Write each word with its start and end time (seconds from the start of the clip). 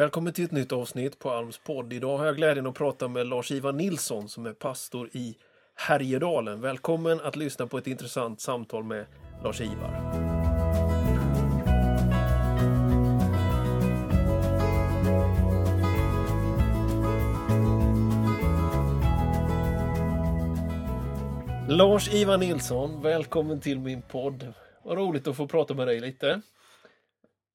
Välkommen 0.00 0.32
till 0.32 0.44
ett 0.44 0.50
nytt 0.50 0.72
avsnitt 0.72 1.18
på 1.18 1.30
Alms 1.30 1.58
podd. 1.58 1.92
Idag 1.92 2.18
har 2.18 2.26
jag 2.26 2.36
glädjen 2.36 2.66
att 2.66 2.74
prata 2.74 3.08
med 3.08 3.26
Lars-Ivar 3.26 3.72
Nilsson 3.72 4.28
som 4.28 4.46
är 4.46 4.52
pastor 4.52 5.08
i 5.12 5.36
Härjedalen. 5.74 6.60
Välkommen 6.60 7.20
att 7.20 7.36
lyssna 7.36 7.66
på 7.66 7.78
ett 7.78 7.86
intressant 7.86 8.40
samtal 8.40 8.84
med 8.84 9.06
Lars-Ivar. 9.44 9.90
Lars-Ivar 21.68 22.38
Nilsson, 22.38 23.02
välkommen 23.02 23.60
till 23.60 23.78
min 23.78 24.02
podd. 24.02 24.52
Vad 24.82 24.98
roligt 24.98 25.28
att 25.28 25.36
få 25.36 25.46
prata 25.46 25.74
med 25.74 25.86
dig 25.86 26.00
lite. 26.00 26.40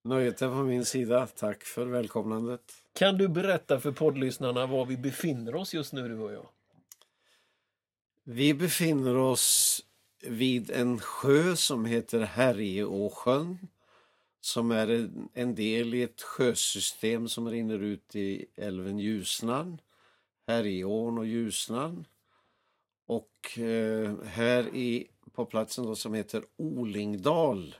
Nöjet 0.05 0.41
är 0.41 0.49
på 0.49 0.55
min 0.63 0.85
sida. 0.85 1.27
Tack 1.27 1.63
för 1.63 1.85
välkomnandet. 1.85 2.61
Kan 2.93 3.17
du 3.17 3.27
berätta 3.27 3.79
för 3.79 3.91
poddlyssnarna 3.91 4.65
var 4.65 4.85
vi 4.85 4.97
befinner 4.97 5.55
oss 5.55 5.73
just 5.73 5.93
nu, 5.93 6.07
du 6.07 6.19
och 6.19 6.33
jag? 6.33 6.49
Vi 8.23 8.53
befinner 8.53 9.17
oss 9.17 9.81
vid 10.21 10.71
en 10.71 10.99
sjö 10.99 11.55
som 11.55 11.85
heter 11.85 12.19
Härjeåsjön 12.19 13.67
som 14.41 14.71
är 14.71 15.09
en 15.33 15.55
del 15.55 15.93
i 15.93 16.03
ett 16.03 16.21
sjösystem 16.21 17.27
som 17.27 17.49
rinner 17.49 17.79
ut 17.79 18.15
i 18.15 18.45
älven 18.55 18.99
Ljusnan, 18.99 19.81
Härjeån 20.47 21.17
och 21.17 21.25
Ljusnan. 21.25 22.05
Och 23.05 23.59
eh, 23.59 24.15
här 24.23 24.75
i, 24.75 25.07
på 25.31 25.45
platsen 25.45 25.85
då 25.85 25.95
som 25.95 26.13
heter 26.13 26.43
Olingdal 26.57 27.75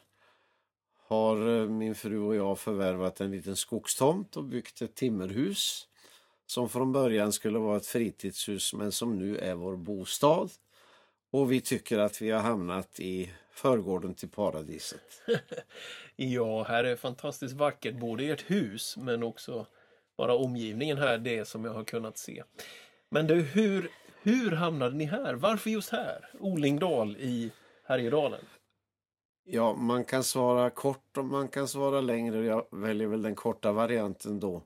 har 1.08 1.62
eh, 1.62 1.70
min 1.70 1.96
fru 1.96 2.20
och 2.20 2.36
jag 2.36 2.60
förvärvat 2.60 3.22
en 3.22 3.32
liten 3.32 3.56
skogstomt 3.56 4.38
och 4.38 4.44
byggt 4.44 4.82
ett 4.82 4.96
timmerhus 4.96 5.88
som 6.46 6.70
från 6.70 6.92
början 6.92 7.34
skulle 7.34 7.60
vara 7.60 7.78
ett 7.78 7.86
fritidshus 7.86 8.74
men 8.74 8.92
som 8.92 9.20
nu 9.20 9.38
är 9.38 9.56
vår 9.56 9.76
bostad. 9.76 10.52
Och 11.32 11.52
vi 11.52 11.62
tycker 11.62 11.98
att 11.98 12.22
vi 12.22 12.32
har 12.32 12.42
hamnat 12.42 13.00
i 13.00 13.32
förgården 13.52 14.14
till 14.14 14.30
paradiset. 14.30 15.22
ja, 16.16 16.64
här 16.64 16.84
är 16.84 16.96
fantastiskt 16.96 17.54
vackert, 17.54 17.96
både 17.96 18.24
ert 18.24 18.52
hus 18.52 18.98
men 18.98 19.24
också 19.24 19.66
bara 20.18 20.36
omgivningen 20.36 20.98
här, 20.98 21.18
det 21.18 21.46
som 21.46 21.66
jag 21.66 21.74
har 21.74 21.84
kunnat 21.84 22.18
se. 22.18 22.44
Men 23.10 23.28
du, 23.28 23.42
hur, 23.42 23.90
hur 24.22 24.52
hamnade 24.52 24.96
ni 24.96 25.06
här? 25.06 25.34
Varför 25.34 25.70
just 25.70 25.90
här? 25.90 26.30
Olingdal 26.40 27.18
i 27.18 27.52
Härjedalen? 27.84 28.46
Ja, 29.48 29.76
man 29.76 30.04
kan 30.04 30.24
svara 30.24 30.70
kort 30.70 31.18
och 31.18 31.26
man 31.26 31.48
kan 31.48 31.68
svara 31.68 32.02
längre. 32.02 32.46
Jag 32.46 32.66
väljer 32.72 33.08
väl 33.08 33.22
den 33.22 33.36
korta 33.36 33.72
varianten 33.72 34.40
då. 34.40 34.64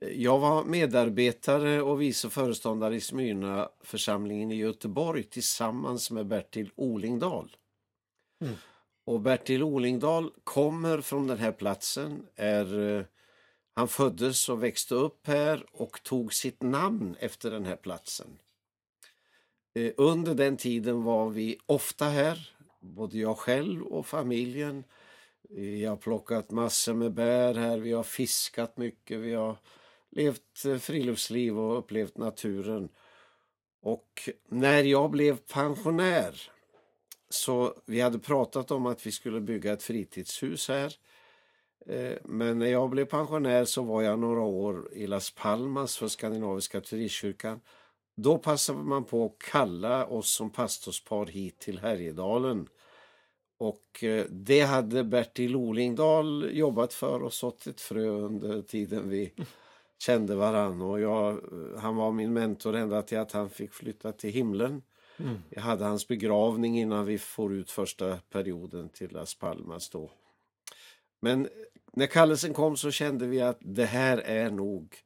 Jag 0.00 0.38
var 0.38 0.64
medarbetare 0.64 1.82
och 1.82 2.00
vice 2.00 2.30
föreståndare 2.30 2.96
i 2.96 3.00
Smyrna 3.00 3.68
församlingen 3.80 4.50
i 4.50 4.56
Göteborg 4.56 5.22
tillsammans 5.22 6.10
med 6.10 6.26
Bertil 6.26 6.70
Olingdal. 6.76 7.56
Mm. 8.40 8.54
Och 9.04 9.20
Bertil 9.20 9.62
Olingdal 9.62 10.30
kommer 10.44 11.00
från 11.00 11.26
den 11.26 11.38
här 11.38 11.52
platsen. 11.52 12.26
Är, 12.36 12.96
eh, 12.98 13.04
han 13.74 13.88
föddes 13.88 14.48
och 14.48 14.62
växte 14.62 14.94
upp 14.94 15.26
här 15.26 15.66
och 15.72 16.02
tog 16.02 16.34
sitt 16.34 16.62
namn 16.62 17.16
efter 17.20 17.50
den 17.50 17.64
här 17.64 17.76
platsen. 17.76 18.38
Eh, 19.74 19.92
under 19.96 20.34
den 20.34 20.56
tiden 20.56 21.02
var 21.02 21.30
vi 21.30 21.58
ofta 21.66 22.04
här 22.04 22.57
både 22.80 23.18
jag 23.18 23.38
själv 23.38 23.82
och 23.82 24.06
familjen. 24.06 24.84
Vi 25.50 25.84
har 25.84 25.96
plockat 25.96 26.50
massor 26.50 26.94
med 26.94 27.12
bär 27.12 27.54
här, 27.54 27.78
vi 27.78 27.92
har 27.92 28.02
fiskat 28.02 28.76
mycket, 28.76 29.20
vi 29.20 29.34
har 29.34 29.56
levt 30.10 30.64
eh, 30.66 30.76
friluftsliv 30.76 31.58
och 31.58 31.78
upplevt 31.78 32.16
naturen. 32.16 32.88
Och 33.80 34.28
när 34.48 34.82
jag 34.82 35.10
blev 35.10 35.36
pensionär 35.36 36.50
så 37.30 37.74
vi 37.86 38.00
hade 38.00 38.18
pratat 38.18 38.70
om 38.70 38.86
att 38.86 39.06
vi 39.06 39.12
skulle 39.12 39.40
bygga 39.40 39.72
ett 39.72 39.82
fritidshus 39.82 40.68
här. 40.68 40.94
Eh, 41.86 42.16
men 42.24 42.58
när 42.58 42.66
jag 42.66 42.90
blev 42.90 43.04
pensionär 43.04 43.64
så 43.64 43.82
var 43.82 44.02
jag 44.02 44.18
några 44.18 44.40
år 44.40 44.88
i 44.92 45.06
Las 45.06 45.30
Palmas 45.30 45.96
för 45.96 46.08
Skandinaviska 46.08 46.80
turistkyrkan 46.80 47.60
då 48.20 48.38
passade 48.38 48.82
man 48.82 49.04
på 49.04 49.24
att 49.26 49.50
kalla 49.50 50.06
oss 50.06 50.30
som 50.30 50.50
pastorspar 50.50 51.26
hit 51.26 51.58
till 51.58 51.78
Härjedalen. 51.78 52.68
Och 53.58 54.04
eh, 54.04 54.24
det 54.30 54.60
hade 54.60 55.04
Bertil 55.04 55.56
Olingdal 55.56 56.50
jobbat 56.52 56.94
för 56.94 57.22
och 57.22 57.32
sått 57.32 57.66
ett 57.66 57.80
frö 57.80 58.08
under 58.08 58.62
tiden 58.62 59.08
vi 59.08 59.32
kände 59.98 60.34
varann. 60.34 60.82
Och 60.82 61.00
jag, 61.00 61.32
eh, 61.32 61.80
han 61.80 61.96
var 61.96 62.12
min 62.12 62.32
mentor 62.32 62.76
ända 62.76 63.02
till 63.02 63.18
att 63.18 63.32
han 63.32 63.50
fick 63.50 63.72
flytta 63.72 64.12
till 64.12 64.30
himlen. 64.30 64.82
Mm. 65.16 65.38
Jag 65.50 65.62
hade 65.62 65.84
hans 65.84 66.08
begravning 66.08 66.78
innan 66.78 67.06
vi 67.06 67.18
får 67.18 67.54
ut 67.54 67.70
första 67.70 68.18
perioden 68.30 68.88
till 68.88 69.12
Las 69.12 69.34
Palmas 69.34 69.90
då. 69.90 70.10
Men 71.20 71.48
när 71.92 72.06
kallelsen 72.06 72.54
kom 72.54 72.76
så 72.76 72.90
kände 72.90 73.26
vi 73.26 73.40
att 73.40 73.58
det 73.60 73.84
här 73.84 74.18
är 74.18 74.50
nog 74.50 74.96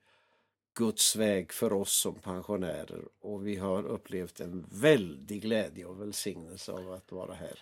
Guds 0.75 1.17
väg 1.17 1.53
för 1.53 1.73
oss 1.73 1.93
som 1.93 2.15
pensionärer 2.15 3.05
och 3.21 3.47
vi 3.47 3.57
har 3.57 3.87
upplevt 3.87 4.41
en 4.41 4.67
väldig 4.71 5.43
glädje 5.43 5.85
och 5.85 6.01
välsignelse 6.01 6.73
av 6.73 6.93
att 6.93 7.13
vara 7.13 7.35
här. 7.35 7.59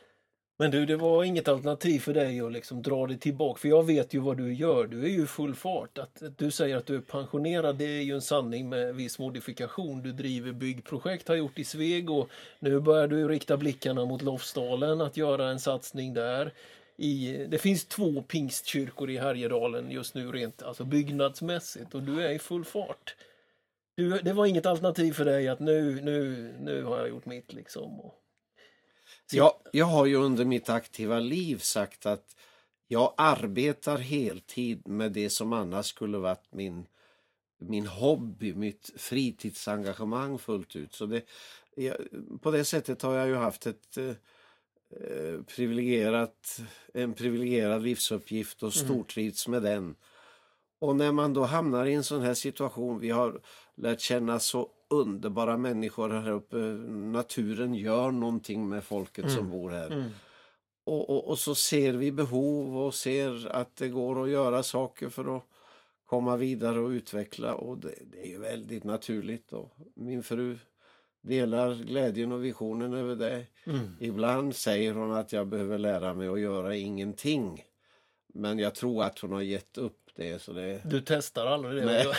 Men 0.60 0.70
du, 0.70 0.86
det 0.86 0.96
var 0.96 1.24
inget 1.24 1.48
alternativ 1.48 2.00
för 2.00 2.14
dig 2.14 2.40
att 2.40 2.52
liksom 2.52 2.82
dra 2.82 3.06
dig 3.06 3.18
tillbaka, 3.18 3.58
för 3.60 3.68
jag 3.68 3.86
vet 3.86 4.14
ju 4.14 4.18
vad 4.18 4.36
du 4.36 4.54
gör. 4.54 4.86
Du 4.86 5.04
är 5.04 5.08
ju 5.08 5.26
full 5.26 5.54
fart. 5.54 5.98
Att 5.98 6.22
du 6.36 6.50
säger 6.50 6.76
att 6.76 6.86
du 6.86 6.96
är 6.96 7.00
pensionerad, 7.00 7.76
det 7.76 7.84
är 7.84 8.02
ju 8.02 8.14
en 8.14 8.22
sanning 8.22 8.68
med 8.68 8.94
viss 8.94 9.18
modifikation. 9.18 10.02
Du 10.02 10.12
driver 10.12 10.52
byggprojekt, 10.52 11.28
har 11.28 11.34
gjort 11.34 11.58
i 11.58 11.64
Sveg 11.64 12.10
och 12.10 12.28
nu 12.58 12.80
börjar 12.80 13.08
du 13.08 13.28
rikta 13.28 13.56
blickarna 13.56 14.04
mot 14.04 14.22
Lofsdalen, 14.22 15.00
att 15.00 15.16
göra 15.16 15.50
en 15.50 15.60
satsning 15.60 16.14
där 16.14 16.52
i, 16.96 17.46
det 17.48 17.58
finns 17.58 17.86
två 17.86 18.22
pingstkyrkor 18.22 19.10
i 19.10 19.18
Härjedalen 19.18 19.90
just 19.90 20.14
nu 20.14 20.32
rent 20.32 20.62
alltså 20.62 20.84
byggnadsmässigt 20.84 21.94
och 21.94 22.02
du 22.02 22.22
är 22.22 22.30
i 22.30 22.38
full 22.38 22.64
fart. 22.64 23.16
Du, 23.96 24.18
det 24.18 24.32
var 24.32 24.46
inget 24.46 24.66
alternativ 24.66 25.12
för 25.12 25.24
dig 25.24 25.48
att 25.48 25.60
nu, 25.60 26.00
nu, 26.00 26.52
nu 26.60 26.84
har 26.84 26.98
jag 26.98 27.08
gjort 27.08 27.26
mitt 27.26 27.52
liksom. 27.52 28.00
Och... 28.00 28.14
Ja, 29.32 29.60
jag 29.72 29.86
har 29.86 30.06
ju 30.06 30.16
under 30.16 30.44
mitt 30.44 30.68
aktiva 30.68 31.18
liv 31.18 31.58
sagt 31.58 32.06
att 32.06 32.36
jag 32.88 33.14
arbetar 33.16 33.98
heltid 33.98 34.88
med 34.88 35.12
det 35.12 35.30
som 35.30 35.52
annars 35.52 35.86
skulle 35.86 36.18
varit 36.18 36.52
min, 36.52 36.86
min 37.58 37.86
hobby, 37.86 38.54
mitt 38.54 38.90
fritidsengagemang 38.96 40.38
fullt 40.38 40.76
ut. 40.76 40.94
Så 40.94 41.06
det, 41.06 41.22
jag, 41.74 41.96
på 42.42 42.50
det 42.50 42.64
sättet 42.64 43.02
har 43.02 43.14
jag 43.14 43.28
ju 43.28 43.34
haft 43.34 43.66
ett 43.66 43.96
eh, 43.96 44.12
Eh, 44.96 45.42
privilegierat, 45.42 46.60
en 46.94 47.14
privilegierad 47.14 47.82
livsuppgift 47.82 48.62
och 48.62 48.76
mm. 48.76 48.86
stortrivts 48.86 49.48
med 49.48 49.62
den. 49.62 49.94
Och 50.78 50.96
när 50.96 51.12
man 51.12 51.34
då 51.34 51.44
hamnar 51.44 51.86
i 51.86 51.94
en 51.94 52.04
sån 52.04 52.22
här 52.22 52.34
situation, 52.34 53.00
vi 53.00 53.10
har 53.10 53.40
lärt 53.76 54.00
känna 54.00 54.40
så 54.40 54.70
underbara 54.90 55.56
människor 55.56 56.10
här 56.10 56.30
uppe. 56.30 56.56
Naturen 56.56 57.74
gör 57.74 58.10
någonting 58.10 58.68
med 58.68 58.84
folket 58.84 59.24
mm. 59.24 59.36
som 59.36 59.50
bor 59.50 59.70
här. 59.70 59.90
Mm. 59.90 60.10
Och, 60.84 61.10
och, 61.10 61.28
och, 61.28 61.38
så 61.38 61.54
ser 61.54 61.92
vi 61.92 62.12
behov 62.12 62.78
och 62.78 62.94
ser 62.94 63.48
att 63.48 63.76
det 63.76 63.88
går 63.88 64.22
att 64.24 64.30
göra 64.30 64.62
saker 64.62 65.08
för 65.08 65.36
att 65.36 65.42
komma 66.06 66.36
vidare 66.36 66.80
och 66.80 66.88
utveckla 66.88 67.54
och 67.54 67.78
det, 67.78 67.94
det 68.12 68.26
är 68.26 68.28
ju 68.28 68.38
väldigt 68.38 68.84
naturligt. 68.84 69.52
Och 69.52 69.72
min 69.94 70.22
fru 70.22 70.58
delar 71.22 71.74
glädjen 71.74 72.32
och 72.32 72.44
visionen 72.44 72.94
över 72.94 73.16
det. 73.16 73.46
Mm. 73.64 73.96
Ibland 74.00 74.56
säger 74.56 74.94
hon 74.94 75.12
att 75.12 75.32
jag 75.32 75.46
behöver 75.46 75.78
lära 75.78 76.14
mig 76.14 76.28
att 76.28 76.40
göra 76.40 76.76
ingenting. 76.76 77.64
Men 78.34 78.58
jag 78.58 78.74
tror 78.74 79.04
att 79.04 79.18
hon 79.18 79.32
har 79.32 79.42
gett 79.42 79.78
upp 79.78 80.10
det. 80.16 80.42
Så 80.42 80.52
det... 80.52 80.80
Du 80.84 81.00
testar 81.00 81.46
aldrig 81.46 81.74
det? 81.74 81.84
Nej. 81.84 82.06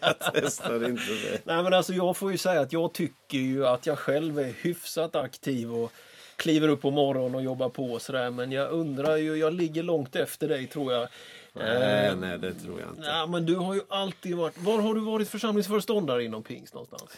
jag 0.00 0.14
testar 0.34 0.88
inte 0.88 1.12
det. 1.12 1.40
Nej 1.44 1.62
men 1.62 1.74
alltså 1.74 1.92
jag 1.92 2.16
får 2.16 2.32
ju 2.32 2.38
säga 2.38 2.60
att 2.60 2.72
jag 2.72 2.92
tycker 2.92 3.38
ju 3.38 3.66
att 3.66 3.86
jag 3.86 3.98
själv 3.98 4.38
är 4.38 4.52
hyfsat 4.62 5.16
aktiv 5.16 5.74
och 5.74 5.92
kliver 6.36 6.68
upp 6.68 6.82
på 6.82 6.90
morgonen 6.90 7.34
och 7.34 7.42
jobbar 7.42 7.68
på 7.68 7.92
och 7.92 8.02
sådär. 8.02 8.30
Men 8.30 8.52
jag 8.52 8.70
undrar 8.70 9.16
ju, 9.16 9.36
jag 9.36 9.52
ligger 9.52 9.82
långt 9.82 10.16
efter 10.16 10.48
dig 10.48 10.66
tror 10.66 10.92
jag. 10.92 11.08
Nej, 11.52 12.06
eh, 12.06 12.16
nej 12.16 12.38
det 12.38 12.54
tror 12.54 12.80
jag 12.80 12.88
inte. 12.88 13.00
Nej, 13.00 13.28
men 13.28 13.46
du 13.46 13.56
har 13.56 13.74
ju 13.74 13.80
alltid 13.88 14.36
varit, 14.36 14.58
var 14.58 14.78
har 14.78 14.94
du 14.94 15.00
varit 15.00 15.28
församlingsföreståndare 15.28 16.24
inom 16.24 16.42
pingst 16.42 16.74
någonstans? 16.74 17.10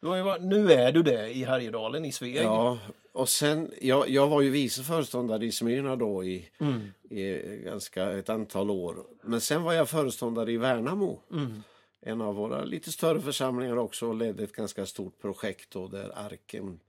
Varit, 0.00 0.42
nu 0.42 0.72
är 0.72 0.92
du 0.92 1.02
det 1.02 1.28
i 1.28 1.44
Härjedalen, 1.44 2.04
i 2.04 2.12
Sveg. 2.12 2.36
Ja, 2.36 2.78
och 3.12 3.28
sen, 3.28 3.72
jag, 3.80 4.08
jag 4.08 4.28
var 4.28 4.40
ju 4.40 4.50
vice 4.50 4.82
föreståndare 4.82 5.46
i 5.46 5.52
Smyrna 5.52 5.96
då 5.96 6.24
i, 6.24 6.48
mm. 6.60 6.92
i 7.10 7.32
ganska 7.64 8.10
ett 8.10 8.28
antal 8.28 8.70
år. 8.70 8.96
Men 9.22 9.40
sen 9.40 9.62
var 9.62 9.72
jag 9.72 9.88
föreståndare 9.88 10.52
i 10.52 10.56
Värnamo. 10.56 11.20
Mm. 11.32 11.62
En 12.02 12.20
av 12.20 12.34
våra 12.34 12.64
lite 12.64 12.92
större 12.92 13.20
församlingar 13.20 13.76
också 13.76 14.06
och 14.08 14.14
ledde 14.14 14.44
ett 14.44 14.52
ganska 14.52 14.86
stort 14.86 15.18
projekt 15.20 15.70
då 15.70 15.88
där 15.88 16.12
Arken 16.14 16.80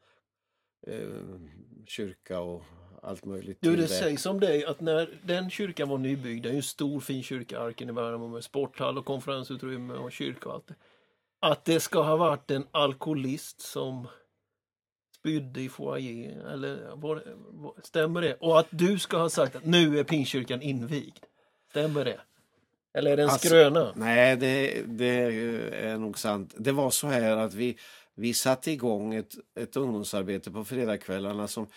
eh, 0.87 1.09
kyrka 1.87 2.39
och 2.39 2.63
allt 3.01 3.25
möjligt. 3.25 3.57
Du, 3.61 3.75
det 3.75 3.87
sägs 3.87 4.25
om 4.25 4.39
dig 4.39 4.65
att 4.65 4.81
när 4.81 5.19
den 5.23 5.49
kyrkan 5.49 5.89
var 5.89 5.97
nybyggd, 5.97 6.43
det 6.43 6.49
är 6.49 6.53
en 6.53 6.63
stor 6.63 6.99
fin 6.99 7.23
kyrka, 7.23 7.59
Arken 7.59 7.89
i 7.89 7.91
Värnamo 7.91 8.27
med 8.27 8.43
sporthall 8.43 8.97
och 8.97 9.05
konferensutrymme 9.05 9.93
och 9.93 10.11
kyrka 10.11 10.49
och 10.49 10.55
allt 10.55 10.67
det. 10.67 10.75
Att 11.39 11.65
det 11.65 11.79
ska 11.79 12.01
ha 12.01 12.15
varit 12.15 12.51
en 12.51 12.67
alkoholist 12.71 13.61
som 13.61 14.07
spydde 15.19 15.61
i 15.61 15.69
foajén, 15.69 16.41
eller 16.41 16.95
var 16.95 17.23
var, 17.35 17.73
stämmer 17.83 18.21
det? 18.21 18.35
Och 18.35 18.59
att 18.59 18.67
du 18.69 18.99
ska 18.99 19.17
ha 19.17 19.29
sagt 19.29 19.55
att 19.55 19.65
nu 19.65 19.99
är 19.99 20.03
Pingstkyrkan 20.03 20.61
invigd. 20.61 21.17
Stämmer 21.69 22.05
det? 22.05 22.19
Eller 22.93 23.11
är 23.11 23.17
det 23.17 23.23
en 23.23 23.29
Alltså, 23.29 23.47
skröna? 23.47 23.93
Nej, 23.95 24.37
det, 24.37 24.83
det 24.87 25.15
är 25.73 25.97
nog 25.97 26.19
sant. 26.19 26.53
Det 26.57 26.71
var 26.71 26.89
så 26.89 27.07
här 27.07 27.37
att 27.37 27.53
vi, 27.53 27.77
vi 28.15 28.33
satte 28.33 28.71
igång 28.71 29.13
ett, 29.13 29.33
ett 29.59 29.75
ungdomsarbete 29.75 30.51
på 30.51 30.65
fredagskvällarna 30.65 31.47
som 31.47 31.67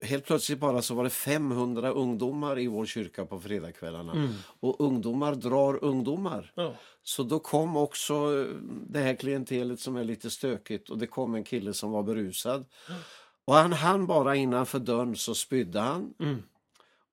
Helt 0.00 0.24
plötsligt 0.24 0.58
bara 0.58 0.82
så 0.82 0.94
var 0.94 1.04
det 1.04 1.10
500 1.10 1.90
ungdomar 1.90 2.58
i 2.58 2.66
vår 2.66 2.86
kyrka 2.86 3.26
på 3.26 3.40
fredagskvällarna. 3.40 4.12
Mm. 4.12 4.32
Och 4.60 4.80
ungdomar 4.80 5.34
drar 5.34 5.84
ungdomar. 5.84 6.52
Ja. 6.54 6.74
Så 7.02 7.22
då 7.22 7.38
kom 7.38 7.76
också 7.76 8.46
det 8.88 8.98
här 8.98 9.14
klientelet 9.14 9.80
som 9.80 9.96
är 9.96 10.04
lite 10.04 10.30
stökigt 10.30 10.90
och 10.90 10.98
det 10.98 11.06
kom 11.06 11.34
en 11.34 11.44
kille 11.44 11.72
som 11.72 11.90
var 11.90 12.02
berusad. 12.02 12.64
Och 13.44 13.54
han 13.54 13.72
hann 13.72 14.06
bara 14.06 14.36
innanför 14.36 14.78
dörren 14.78 15.16
så 15.16 15.34
spydde 15.34 15.80
han. 15.80 16.14
Mm. 16.20 16.42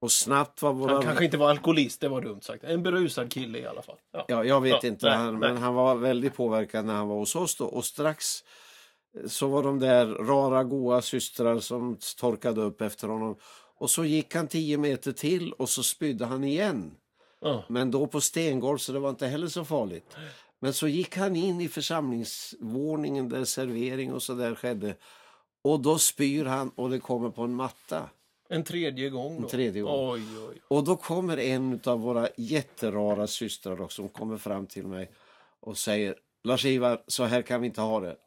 Och 0.04 0.12
snabbt 0.12 0.62
var 0.62 0.74
våra... 0.74 0.94
Han 0.94 1.04
kanske 1.04 1.26
inte 1.26 1.38
var 1.38 1.50
alkoholist, 1.50 2.02
det 2.02 2.08
var 2.10 2.22
dumt 2.22 2.42
sagt. 2.42 2.64
En 2.64 2.84
berusad 2.84 3.32
kille 3.32 3.60
i 3.60 3.66
alla 3.66 3.82
fall. 3.82 3.98
Ja. 4.12 4.26
Ja, 4.28 4.44
jag 4.44 4.62
vet 4.62 4.84
Ja, 4.84 4.90
inte, 4.90 5.06
nej, 5.10 5.18
han, 5.18 5.40
nej. 5.40 5.50
men 5.54 5.62
han 5.62 5.74
var 5.74 5.96
väldigt 5.96 6.36
påverkad 6.36 6.86
när 6.86 6.94
han 6.94 7.08
var 7.08 7.16
hos 7.16 7.36
oss 7.36 7.56
då. 7.56 7.66
Och 7.66 7.86
strax 7.86 8.44
eh, 9.18 9.28
så 9.28 9.48
var 9.48 9.64
de 9.64 9.80
där 9.80 10.06
rara 10.06 10.64
goa 10.64 11.02
systrar 11.02 11.60
som 11.60 11.98
torkade 12.18 12.62
upp 12.62 12.82
efter 12.82 13.08
honom. 13.08 13.36
Och 13.80 13.90
så 13.90 14.06
gick 14.06 14.36
han 14.36 14.48
tio 14.48 14.78
meter 14.78 15.12
till 15.12 15.54
och 15.54 15.70
så 15.70 15.84
spydde 15.84 16.26
han 16.26 16.44
igen. 16.44 16.92
Ja. 17.42 17.64
Men 17.70 17.92
då 17.92 18.08
på 18.08 18.22
stengolv 18.22 18.78
så 18.78 18.92
det 18.92 19.00
var 19.00 19.10
inte 19.10 19.28
heller 19.28 19.48
så 19.48 19.66
farligt. 19.66 20.16
Men 20.60 20.74
så 20.74 20.88
gick 20.88 21.18
han 21.18 21.36
in 21.36 21.62
i 21.62 21.68
församlingsvåningen 21.68 23.30
där 23.30 23.46
servering 23.46 24.14
och 24.14 24.24
så 24.24 24.34
där 24.34 24.56
skedde. 24.56 24.96
Och 25.64 25.80
då 25.80 25.98
spyr 25.98 26.46
han 26.46 26.70
och 26.70 26.90
det 26.90 27.00
kommer 27.00 27.30
på 27.30 27.42
en 27.42 27.54
matta. 27.56 28.10
En 28.50 28.64
tredje 28.64 29.10
gång 29.10 29.38
då? 29.38 29.44
En 29.44 29.50
tredje 29.50 29.82
gång. 29.82 30.14
Oj, 30.14 30.22
oj. 30.50 30.62
Och 30.68 30.84
då 30.84 30.96
kommer 30.96 31.38
en 31.38 31.80
av 31.86 32.00
våra 32.00 32.30
jätterara 32.38 33.28
systrar 33.28 33.82
också, 33.82 33.96
som 33.96 34.10
kommer 34.10 34.38
fram 34.38 34.68
till 34.68 34.88
mig 34.88 35.12
och 35.60 35.78
säger 35.78 36.16
Lars-Ivar, 36.44 37.04
så 37.08 37.24
här 37.24 37.42
kan 37.42 37.62
vi 37.62 37.68
inte 37.68 37.82
ha 37.82 38.00
det. 38.00 38.18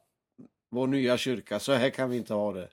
Vår 0.70 0.86
nya 0.86 1.18
kyrka, 1.18 1.60
så 1.60 1.72
här 1.72 1.90
kan 1.90 2.10
vi 2.10 2.16
inte 2.16 2.34
ha 2.34 2.52
det. 2.52 2.68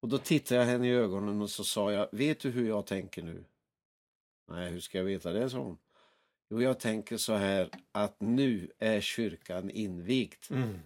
Och 0.00 0.08
då 0.08 0.18
tittade 0.18 0.60
jag 0.60 0.66
henne 0.66 0.88
i 0.88 0.90
ögonen 0.90 1.42
och 1.42 1.50
så 1.50 1.64
sa 1.64 1.92
jag, 1.92 2.08
vet 2.12 2.40
du 2.40 2.50
hur 2.50 2.68
jag 2.68 2.86
tänker 2.86 3.22
nu? 3.22 3.44
Nej, 4.50 4.70
hur 4.70 4.80
ska 4.80 4.98
jag 4.98 5.04
veta 5.04 5.32
det, 5.32 5.50
sa 5.50 5.58
hon. 5.58 5.78
Jo, 6.50 6.62
jag 6.62 6.80
tänker 6.80 7.16
så 7.16 7.32
här 7.32 7.70
att 7.92 8.20
nu 8.20 8.70
är 8.78 9.00
kyrkan 9.00 9.70
invigd. 9.70 10.44
Mm. 10.50 10.78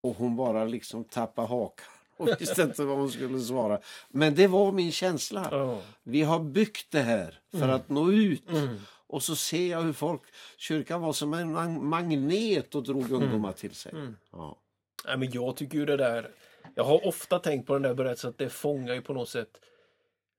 Och 0.00 0.16
hon 0.16 0.36
bara 0.36 0.64
liksom 0.64 1.04
tappade 1.04 1.48
hakan 1.48 1.95
och 2.16 2.28
visste 2.40 2.62
inte 2.62 2.84
vad 2.84 2.96
hon 2.96 3.10
skulle 3.10 3.40
svara. 3.40 3.80
Men 4.08 4.34
det 4.34 4.46
var 4.46 4.72
min 4.72 4.92
känsla. 4.92 5.48
Ja. 5.50 5.80
Vi 6.02 6.22
har 6.22 6.40
byggt 6.40 6.90
det 6.90 7.00
här 7.00 7.40
för 7.52 7.68
att 7.68 7.88
nå 7.88 8.12
ut. 8.12 8.50
Mm. 8.50 8.76
Och 9.08 9.22
så 9.22 9.36
ser 9.36 9.70
jag 9.70 9.82
hur 9.82 9.92
folk, 9.92 10.22
kyrkan 10.56 11.00
var 11.00 11.12
som 11.12 11.34
en 11.34 11.52
mag- 11.52 11.82
magnet 11.82 12.74
och 12.74 12.82
drog 12.82 13.10
ungdomar 13.12 13.52
till 13.52 13.74
sig. 13.74 13.92
Mm. 13.92 14.16
Ja. 14.32 14.58
Nej, 15.06 15.16
men 15.16 15.30
jag 15.30 15.56
tycker 15.56 15.78
ju 15.78 15.86
det 15.86 15.96
där... 15.96 16.30
Jag 16.74 16.84
har 16.84 17.06
ofta 17.06 17.38
tänkt 17.38 17.66
på 17.66 17.72
den 17.72 17.82
där 17.82 17.94
berättelsen 17.94 18.30
att 18.30 18.38
det 18.38 18.48
fångar 18.48 18.94
ju 18.94 19.02
på 19.02 19.14
något 19.14 19.28
sätt 19.28 19.60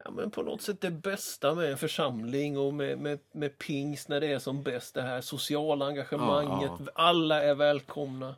Ja, 0.04 0.12
men 0.12 0.32
på 0.32 0.42
något 0.44 0.62
sätt 0.62 0.82
det 0.82 0.92
bästa 0.92 1.56
med 1.56 1.72
en 1.72 1.78
församling 1.78 2.58
och 2.58 2.74
med, 2.74 3.00
med, 3.00 3.20
med 3.32 3.58
pingst 3.58 4.10
när 4.10 4.20
det 4.22 4.28
är 4.28 4.40
som 4.40 4.64
bäst. 4.64 4.94
Det 4.94 5.02
här 5.02 5.22
sociala 5.22 5.86
engagemanget. 5.86 6.72
Ja, 6.80 6.92
Alla 6.96 7.44
är 7.44 7.56
välkomna. 7.56 8.36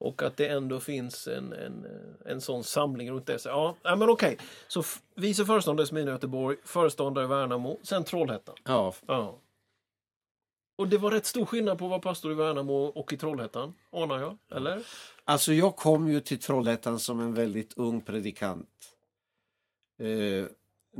Och 0.00 0.22
att 0.22 0.36
det 0.36 0.46
ändå 0.46 0.80
finns 0.80 1.26
en, 1.28 1.52
en, 1.52 1.86
en 2.26 2.40
sån 2.40 2.64
samling 2.64 3.10
runt 3.10 3.26
det. 3.26 3.38
Så, 3.38 3.48
ja, 3.48 3.76
ja, 3.82 3.96
men 3.96 4.10
okej. 4.10 4.38
Så 4.68 4.82
vice 5.14 5.44
föreståndare 5.44 6.00
i 6.00 6.04
Göteborg, 6.04 6.56
föreståndare 6.64 7.24
i 7.24 7.28
Värnamo, 7.28 7.78
sen 7.82 8.04
Trollhättan. 8.04 8.54
Ja, 8.64 8.94
Ja. 9.06 9.38
Och 10.76 10.88
det 10.88 10.98
var 10.98 11.10
rätt 11.10 11.26
stor 11.26 11.46
skillnad 11.46 11.78
på 11.78 11.84
att 11.84 11.90
vara 11.90 12.00
pastor 12.00 12.32
i 12.32 12.34
Värnamo 12.34 12.84
och 12.84 13.12
i 13.12 13.16
Trollhättan, 13.16 13.74
anar 13.92 14.20
jag. 14.20 14.38
Eller? 14.50 14.82
Alltså 15.24 15.52
jag 15.52 15.76
kom 15.76 16.08
ju 16.08 16.20
till 16.20 16.38
Trollhättan 16.38 16.98
som 16.98 17.20
en 17.20 17.34
väldigt 17.34 17.72
ung 17.76 18.00
predikant. 18.00 18.96
Eh, 19.98 20.46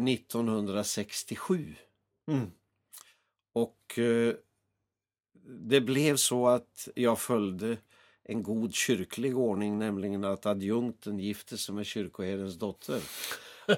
1967. 0.08 1.75
Mm. 2.29 2.50
Och 3.52 3.99
eh, 3.99 4.35
det 5.43 5.81
blev 5.81 6.17
så 6.17 6.49
att 6.49 6.88
jag 6.94 7.19
följde 7.19 7.76
en 8.31 8.43
god 8.43 8.75
kyrklig 8.75 9.38
ordning, 9.38 9.79
nämligen 9.79 10.25
att 10.25 10.47
adjunkten 10.47 11.19
gifte 11.19 11.59
sig 11.59 11.75
med 11.75 11.87
kyrkoherdens 11.87 12.59
dotter. 12.59 13.00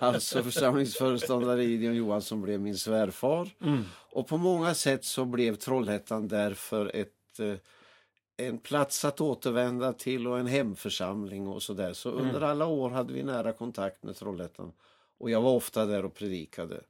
Alltså 0.00 0.43
församlingsföreståndare 0.43 1.64
Gideon 1.64 1.94
Johansson 1.94 2.43
blev 2.43 2.60
min 2.60 2.76
svärfar. 2.76 3.50
Mm. 3.60 3.84
Och 4.12 4.28
på 4.28 4.37
många 4.37 4.75
sätt 4.75 5.04
så 5.04 5.25
blev 5.25 5.56
Trollhättan 5.56 6.28
därför 6.28 6.96
ett, 6.96 7.40
eh, 7.40 7.54
en 8.37 8.58
plats 8.58 9.04
att 9.04 9.20
återvända 9.20 9.93
till 9.93 10.26
och 10.26 10.38
en 10.38 10.46
hemförsamling 10.46 11.48
och 11.48 11.62
sådär. 11.62 11.93
Så 11.93 12.10
under 12.10 12.40
alla 12.40 12.66
år 12.66 12.90
hade 12.90 13.12
vi 13.12 13.22
nära 13.22 13.52
kontakt 13.52 14.02
med 14.02 14.16
Trollhättan. 14.16 14.72
Och 15.19 15.31
jag 15.31 15.40
var 15.40 15.52
ofta 15.52 15.87
där 15.87 16.05
och 16.05 16.14
predikade. 16.14 16.81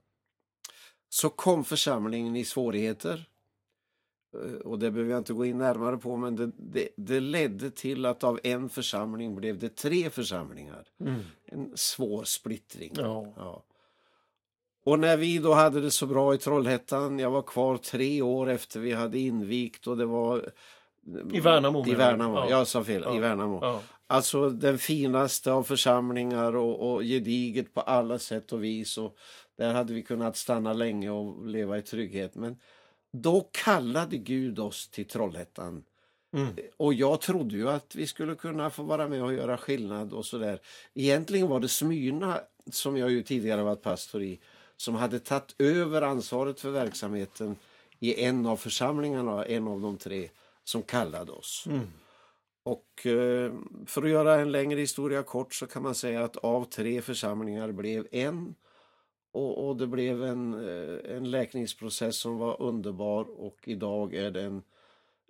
Så 1.09 1.29
kom 1.29 1.65
församlingen 1.65 2.37
i 2.37 2.45
svårigheter. 2.45 3.25
Eh, 4.35 4.55
Och 4.61 4.79
det 4.79 4.91
behöver 4.91 5.11
jag 5.11 5.21
inte 5.21 5.33
gå 5.33 5.45
in 5.45 5.59
närmare 5.59 5.97
på 5.97 6.17
men 6.17 6.37
det, 6.37 6.51
det, 6.57 6.89
det 6.97 7.21
ledde 7.21 7.71
till 7.71 8.07
att 8.07 8.25
av 8.25 8.41
en 8.43 8.69
församling 8.69 9.35
blev 9.37 9.59
det 9.59 9.77
tre 9.77 10.11
församlingar. 10.11 10.85
Mm. 11.01 11.21
En 11.47 11.71
svår 11.75 12.25
splittring. 12.25 12.93
Ja. 12.97 13.33
Ja. 13.37 13.65
Och 14.85 14.99
när 14.99 15.17
vi 15.17 15.39
då 15.39 15.53
hade 15.53 15.81
det 15.81 15.91
så 15.91 16.07
bra 16.07 16.35
i 16.35 16.39
Trollhättan, 16.39 17.19
jag 17.19 17.31
var 17.31 17.43
kvar 17.43 17.77
tre 17.77 18.23
år 18.23 18.49
efter 18.51 18.81
vi 18.81 18.93
hade 18.93 19.19
invigt 19.19 19.87
och 19.87 19.97
det 19.97 20.07
var... 20.07 20.51
I 21.33 21.41
Värnamo, 21.41 21.87
I? 21.87 21.95
Värnamo, 21.95 22.35
Ja. 22.37 22.51
jag 22.51 22.67
sa 22.67 22.85
fel, 22.85 23.03
Ja. 23.07 23.17
i 23.17 23.19
Värnamo. 23.19 23.59
Ja. 23.63 23.81
Alltså 24.07 24.51
den 24.51 24.79
finaste 24.79 25.53
av 25.53 25.63
församlingar 25.63 26.57
och, 26.57 26.93
och 26.93 27.03
gediget 27.03 27.75
på 27.75 27.81
alla 27.81 28.19
sätt 28.19 28.53
och 28.53 28.65
vis. 28.65 28.99
Och 28.99 29.17
där 29.59 29.73
hade 29.75 29.93
vi 29.95 30.03
kunnat 30.03 30.37
stanna 30.37 30.73
länge 30.73 31.11
och 31.11 31.47
leva 31.47 31.79
i 31.79 31.83
trygghet. 31.83 32.35
Men 32.35 32.57
då 33.13 33.49
kallade 33.53 34.17
Gud 34.17 34.59
oss 34.59 34.89
till 34.89 35.09
Trollhättan. 35.09 35.85
Mm. 36.37 36.57
Och 36.77 36.95
jag 36.95 37.21
trodde 37.21 37.57
ju 37.57 37.69
att 37.69 37.95
vi 37.95 38.07
skulle 38.07 38.35
kunna 38.35 38.71
få 38.71 38.83
vara 38.83 39.09
med 39.09 39.23
och 39.23 39.35
göra 39.35 39.57
skillnad 39.59 40.13
och 40.13 40.27
sådär. 40.27 40.61
Egentligen 40.95 41.49
var 41.49 41.61
det 41.61 41.69
Smyrna, 41.69 42.41
som 42.71 42.97
jag 42.97 43.11
ju 43.11 43.23
tidigare 43.23 43.63
varit 43.63 43.83
pastor 43.83 44.23
i, 44.23 44.41
som 44.77 44.95
hade 44.95 45.19
tagit 45.19 45.55
över 45.59 46.03
ansvaret 46.03 46.61
för 46.61 46.71
verksamheten 46.71 47.57
i 47.99 48.25
en 48.25 48.47
av 48.47 48.57
församlingarna, 48.57 49.45
en 49.45 49.69
av 49.69 49.81
de 49.81 49.97
tre, 49.97 50.29
som 50.65 50.83
kallade 50.83 51.33
oss. 51.33 51.65
Mm. 51.67 51.87
Och 52.65 53.07
eh, 53.07 53.53
för 53.87 54.03
att 54.03 54.11
göra 54.11 54.41
en 54.41 54.53
längre 54.53 54.81
historia 54.81 55.23
kort 55.23 55.55
så 55.55 55.67
kan 55.67 55.83
man 55.83 55.95
säga 55.95 56.25
att 56.25 56.37
av 56.37 56.65
tre 56.65 57.03
församlingar 57.03 57.73
blev 57.73 58.07
en. 58.13 58.55
Och, 59.33 59.69
och 59.69 59.77
det 59.77 59.87
blev 59.87 60.25
en, 60.25 60.55
eh, 60.55 61.17
en 61.17 61.31
läkningsprocess 61.31 62.17
som 62.17 62.39
var 62.39 62.63
underbar 62.63 63.41
och 63.41 63.59
idag 63.65 64.15
är 64.15 64.31
det 64.31 64.43
en 64.43 64.63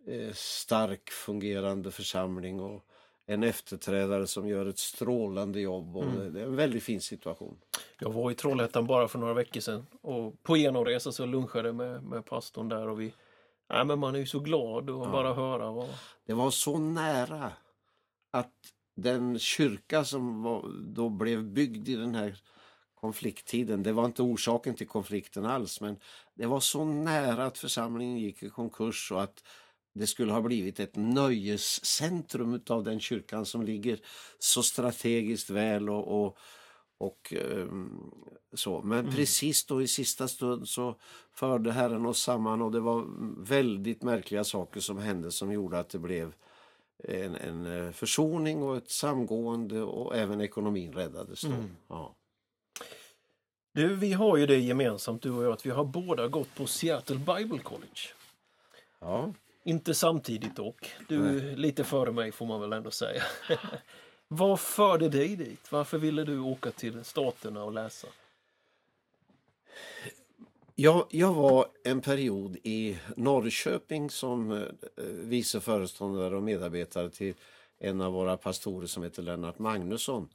eh, 0.06 0.32
stark 0.32 1.10
fungerande 1.10 1.90
församling 1.90 2.60
och 2.60 2.84
en 3.26 3.42
efterträdare 3.42 4.26
som 4.26 4.48
gör 4.48 4.66
ett 4.66 4.78
strålande 4.78 5.60
jobb. 5.60 5.96
Och 5.96 6.04
det, 6.04 6.30
det 6.30 6.40
är 6.40 6.44
en 6.44 6.56
väldigt 6.56 6.82
fin 6.82 7.00
situation. 7.00 7.58
Jag 7.98 8.12
var 8.12 8.30
i 8.30 8.34
Trollhättan 8.34 8.86
bara 8.86 9.08
för 9.08 9.18
några 9.18 9.34
veckor 9.34 9.60
sedan 9.60 9.86
och 10.00 10.42
på 10.42 10.56
genomresa 10.56 11.12
så 11.12 11.26
lunchade 11.26 11.72
med, 11.72 12.04
med 12.04 12.24
pastorn 12.24 12.68
där 12.68 12.88
och 12.88 13.00
vi 13.00 13.12
Nej, 13.72 13.84
men 13.84 13.98
man 13.98 14.14
är 14.14 14.18
ju 14.18 14.26
så 14.26 14.40
glad 14.40 14.90
att 14.90 15.12
bara 15.12 15.34
höra 15.34 15.70
vad... 15.70 15.88
Det 16.26 16.34
var 16.34 16.50
så 16.50 16.78
nära 16.78 17.52
att 18.30 18.52
den 18.96 19.38
kyrka 19.38 20.04
som 20.04 20.42
var, 20.42 20.70
då 20.94 21.08
blev 21.08 21.44
byggd 21.44 21.88
i 21.88 21.94
den 21.94 22.14
här 22.14 22.38
konflikttiden, 23.02 23.82
det 23.82 23.92
var 23.92 24.04
inte 24.04 24.22
orsaken 24.22 24.74
till 24.74 24.86
konflikten 24.88 25.44
alls, 25.44 25.80
men 25.80 25.96
det 26.34 26.46
var 26.46 26.60
så 26.60 26.84
nära 26.84 27.46
att 27.46 27.58
församlingen 27.58 28.18
gick 28.18 28.42
i 28.42 28.50
konkurs 28.50 29.12
och 29.12 29.22
att 29.22 29.44
det 29.94 30.06
skulle 30.06 30.32
ha 30.32 30.40
blivit 30.40 30.80
ett 30.80 30.96
nöjescentrum 30.96 32.60
av 32.68 32.84
den 32.84 33.00
kyrkan 33.00 33.46
som 33.46 33.62
ligger 33.62 34.00
så 34.38 34.62
strategiskt 34.62 35.50
väl 35.50 35.90
och, 35.90 36.24
och, 36.24 36.38
och 36.98 37.32
ehm, 37.36 38.10
så. 38.52 38.82
Men 38.82 39.10
precis 39.12 39.66
då 39.66 39.82
i 39.82 39.88
sista 39.88 40.28
stund 40.28 40.68
så 40.68 40.96
förde 41.32 41.72
Herren 41.72 42.06
oss 42.06 42.22
samman 42.22 42.62
och 42.62 42.72
det 42.72 42.80
var 42.80 43.04
väldigt 43.44 44.02
märkliga 44.02 44.44
saker 44.44 44.80
som 44.80 44.98
hände 44.98 45.30
som 45.30 45.52
gjorde 45.52 45.78
att 45.78 45.88
det 45.88 45.98
blev 45.98 46.34
en, 46.98 47.36
en 47.36 47.66
eh, 47.66 47.92
försoning 47.92 48.62
och 48.62 48.76
ett 48.76 48.90
samgående 48.90 49.82
och 49.82 50.16
även 50.16 50.40
ekonomin 50.40 50.92
räddades 50.92 51.40
då. 51.40 51.48
Ja. 51.88 52.16
Du, 53.72 53.96
vi 53.96 54.12
har 54.12 54.36
ju 54.36 54.46
det 54.46 54.58
gemensamt 54.58 55.22
du 55.22 55.30
och 55.30 55.44
jag 55.44 55.52
att 55.52 55.66
vi 55.66 55.70
har 55.70 55.84
båda 55.84 56.28
gått 56.28 56.54
på 56.54 56.66
Seattle 56.66 57.16
Bible 57.16 57.58
College. 57.58 58.00
Ja. 59.00 59.32
Inte 59.64 59.94
samtidigt 59.94 60.56
dock. 60.56 60.94
Du 61.08 61.40
lite 61.56 61.84
före 61.84 62.12
mig 62.12 62.32
får 62.32 62.46
man 62.46 62.60
väl 62.60 62.72
ändå 62.72 62.90
säga. 62.90 63.22
Vad 64.28 64.60
förde 64.60 65.08
dig 65.08 65.36
dit? 65.36 65.72
Varför 65.72 65.98
ville 65.98 66.24
du 66.24 66.38
åka 66.38 66.70
till 66.70 67.04
Staterna 67.04 67.64
och 67.64 67.72
läsa? 67.72 68.08
Jag, 70.74 71.06
jag 71.10 71.34
var 71.34 71.66
en 71.84 72.00
period 72.00 72.56
i 72.62 72.98
Norrköping 73.16 74.10
som 74.10 74.52
eh, 74.52 74.68
vice 75.04 75.60
föreståndare 75.60 76.36
och 76.36 76.42
medarbetare 76.42 77.10
till 77.10 77.34
en 77.78 78.00
av 78.00 78.12
våra 78.12 78.36
pastorer 78.36 78.86
som 78.86 79.02
heter 79.02 79.22
Lennart 79.22 79.58
Magnusson. 79.58 80.28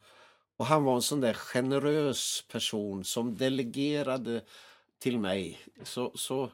Och 0.58 0.66
han 0.66 0.84
var 0.84 0.96
en 0.96 1.02
sån 1.02 1.22
där 1.22 1.34
generös 1.34 2.46
person 2.52 3.04
som 3.04 3.36
delegerade 3.36 4.42
till 5.00 5.20
mig. 5.20 5.60
Så, 5.84 6.12
så, 6.16 6.52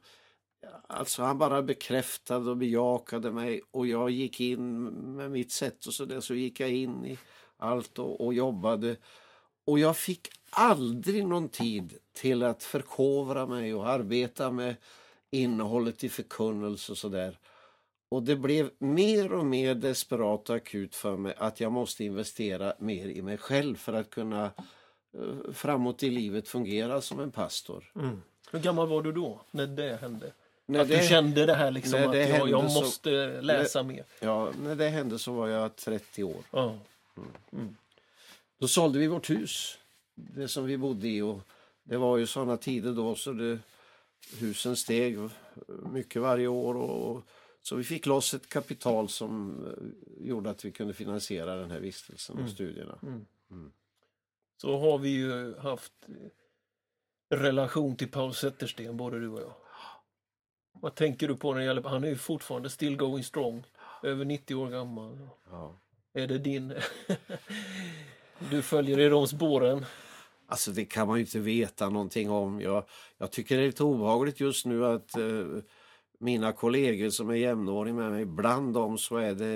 alltså 0.88 1.24
han 1.24 1.38
bara 1.38 1.62
bekräftade 1.62 2.50
och 2.50 2.58
bejakade 2.58 3.32
mig 3.32 3.62
och 3.72 3.88
jag 3.88 4.10
gick 4.10 4.40
in 4.40 4.84
med 5.16 5.32
mitt 5.32 5.52
sätt 5.52 5.86
och 5.86 5.94
så 5.94 6.06
där 6.06 6.22
så 6.22 6.36
gick 6.36 6.60
jag 6.60 6.72
in 6.72 7.06
i 7.06 7.18
allt 7.58 8.00
och, 8.00 8.26
och 8.26 8.34
jobbade. 8.34 8.98
Och 9.66 9.80
jag 9.80 9.98
fick 9.98 10.30
aldrig 10.50 11.28
någon 11.28 11.50
tid 11.50 11.98
till 12.14 12.44
att 12.44 12.64
förkovra 12.64 13.46
mig 13.46 13.74
och 13.74 13.90
arbeta 13.90 14.52
med 14.52 14.76
innehållet 15.32 16.04
i 16.04 16.10
förkunnelse 16.10 16.92
och 16.92 16.98
sådär. 16.98 17.40
Och 18.14 18.24
det 18.24 18.36
blev 18.36 18.70
mer 18.78 19.34
och 19.34 19.46
mer 19.46 19.76
desperat 19.76 20.50
och 20.50 20.56
akut 20.56 20.96
för 20.96 21.18
mig 21.18 21.34
att 21.38 21.60
jag 21.60 21.72
måste 21.72 22.04
investera 22.04 22.74
mer 22.80 23.06
i 23.06 23.22
mig 23.22 23.38
själv 23.38 23.76
för 23.76 23.94
att 23.94 24.10
kunna 24.10 24.46
eh, 25.14 25.54
framåt 25.54 26.04
i 26.04 26.10
livet 26.10 26.48
fungera 26.48 27.02
som 27.02 27.20
en 27.20 27.32
pastor. 27.32 27.92
Mm. 27.96 28.22
Hur 28.52 28.60
gammal 28.60 28.88
var 28.88 29.02
du 29.02 29.12
då 29.12 29.42
när 29.52 29.68
det 29.68 29.96
hände? 30.02 30.32
När 30.66 30.80
att 30.80 30.88
det, 30.88 31.02
du 31.02 31.08
kände 31.08 31.46
det 31.46 31.54
här 31.54 31.72
liksom 31.72 32.00
när 32.00 32.06
att 32.06 32.12
det 32.12 32.20
jag, 32.30 32.50
jag 32.50 32.58
hände 32.58 32.72
så- 32.72 32.82
måste 32.82 33.42
läsa 33.42 33.84
mer? 33.84 34.06
ja, 34.20 34.52
när 34.64 34.76
det 34.76 34.90
hände 34.90 35.20
så 35.20 35.34
var 35.34 35.48
jag 35.48 35.76
30 35.76 36.24
år. 36.24 36.44
Ja. 36.52 36.78
Då 38.60 38.68
sålde 38.68 39.00
vi 39.00 39.08
vårt 39.08 39.30
hus, 39.30 39.78
det 40.16 40.48
som 40.48 40.66
vi 40.66 40.78
bodde 40.78 41.08
i. 41.08 41.22
Och 41.22 41.40
det 41.84 41.98
var 41.98 42.18
ju 42.18 42.28
sådana 42.28 42.58
tider 42.58 42.92
då 42.92 43.16
så 43.16 43.32
det, 43.32 43.60
husen 44.40 44.76
steg 44.76 45.18
mycket 45.92 46.22
varje 46.22 46.48
år. 46.48 46.76
Och, 46.76 47.24
så 47.64 47.76
vi 47.76 47.84
fick 47.84 48.06
loss 48.06 48.34
ett 48.34 48.50
kapital 48.50 49.10
som 49.10 49.66
eh, 49.68 50.28
gjorde 50.28 50.50
att 50.50 50.66
vi 50.66 50.72
kunde 50.72 50.94
finansiera 50.94 51.56
den 51.56 51.72
här 51.72 51.80
vistelsen 51.80 52.40
och 52.40 52.50
studierna. 52.50 53.00
Så 54.58 54.80
har 54.80 54.98
vi 54.98 55.10
ju 55.10 55.58
haft 55.58 55.94
eh, 57.30 57.36
relation 57.38 57.96
till 57.96 58.12
Paul 58.12 58.34
Zettersten, 58.34 58.98
både 58.98 59.20
du 59.20 59.28
och 59.28 59.42
jag. 59.42 59.54
Vad 60.72 60.96
tänker 60.96 61.28
du 61.28 61.36
på 61.36 61.52
när 61.54 61.60
det 61.60 61.66
gäller... 61.66 61.84
Han 61.84 62.04
är 62.04 62.08
ju 62.08 62.16
fortfarande 62.16 62.70
still 62.70 62.98
going 62.98 63.24
strong. 63.24 63.64
Över 64.04 64.26
90 64.26 64.56
år 64.56 64.70
gammal. 64.70 65.30
Ja. 65.50 65.80
Är 66.14 66.28
det 66.28 66.38
din... 66.38 66.74
du 68.52 68.62
följer 68.62 69.00
i 69.00 69.10
de 69.10 69.28
spåren? 69.28 69.86
Alltså 70.48 70.72
det 70.72 70.86
kan 70.86 71.08
man 71.08 71.18
ju 71.18 71.26
inte 71.26 71.40
veta 71.40 71.90
någonting 71.90 72.30
om. 72.30 72.62
Jag, 72.62 72.84
jag 73.18 73.32
tycker 73.32 73.58
det 73.58 73.64
är 73.64 73.66
lite 73.66 73.84
obehagligt 73.84 74.40
just 74.40 74.66
nu 74.66 74.86
att 74.86 75.18
eh, 75.18 75.46
mina 76.24 76.52
kollegor 76.52 77.10
som 77.10 77.30
är 77.30 77.34
jämnåriga 77.36 77.94
med 77.94 78.12
mig, 78.12 78.26
bland 78.26 78.74
dem 78.74 78.98
så 78.98 79.18
är 79.18 79.34
det 79.34 79.56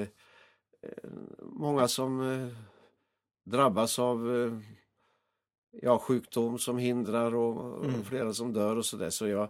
eh, 0.82 1.10
många 1.42 1.88
som 1.88 2.32
eh, 2.32 2.48
drabbas 3.52 4.00
av 4.00 4.36
eh, 4.36 4.60
ja, 5.82 5.98
sjukdom 6.00 6.60
som 6.60 6.78
hindrar 6.78 7.36
och, 7.36 7.86
Mm. 7.86 8.04
flera 8.04 8.34
som 8.34 8.54
dör 8.54 8.76
och 8.76 8.86
sådär. 8.86 9.10
Så 9.10 9.28
jag, 9.28 9.50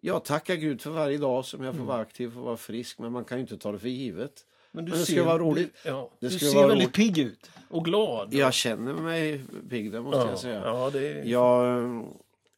jag 0.00 0.24
tackar 0.24 0.54
Gud 0.54 0.80
för 0.80 0.90
varje 0.90 1.18
dag 1.18 1.44
som 1.44 1.64
jag 1.64 1.74
får 1.74 1.78
Mm. 1.80 1.86
vara 1.88 2.00
aktiv 2.00 2.38
och 2.38 2.44
vara 2.44 2.56
frisk, 2.56 2.98
men 2.98 3.12
man 3.12 3.24
kan 3.24 3.38
ju 3.38 3.42
inte 3.42 3.58
ta 3.58 3.72
det 3.72 3.78
för 3.78 3.88
givet. 3.88 4.46
Men, 4.72 4.84
du 4.84 4.90
Men 4.90 4.98
det 5.00 5.06
ser, 5.06 5.12
skulle 5.12 5.26
vara 5.26 5.38
roligt. 5.38 5.74
Du, 5.84 5.88
ja, 5.88 6.10
Det 6.20 6.28
du 6.28 6.38
ser 6.38 6.60
väldigt 6.68 6.76
roligt. 6.78 6.92
pigg 6.94 7.18
ut 7.18 7.50
och 7.70 7.84
glad. 7.84 8.34
Jag 8.34 8.54
känner 8.54 8.92
mig 8.94 9.40
pigg, 9.70 9.92
det 9.92 10.00
måste 10.00 10.18
ja, 10.20 10.28
jag 10.30 10.38
säga. 10.38 10.62
ja, 10.64 10.90
det 10.90 11.08
är... 11.08 11.24
Jag, 11.24 12.04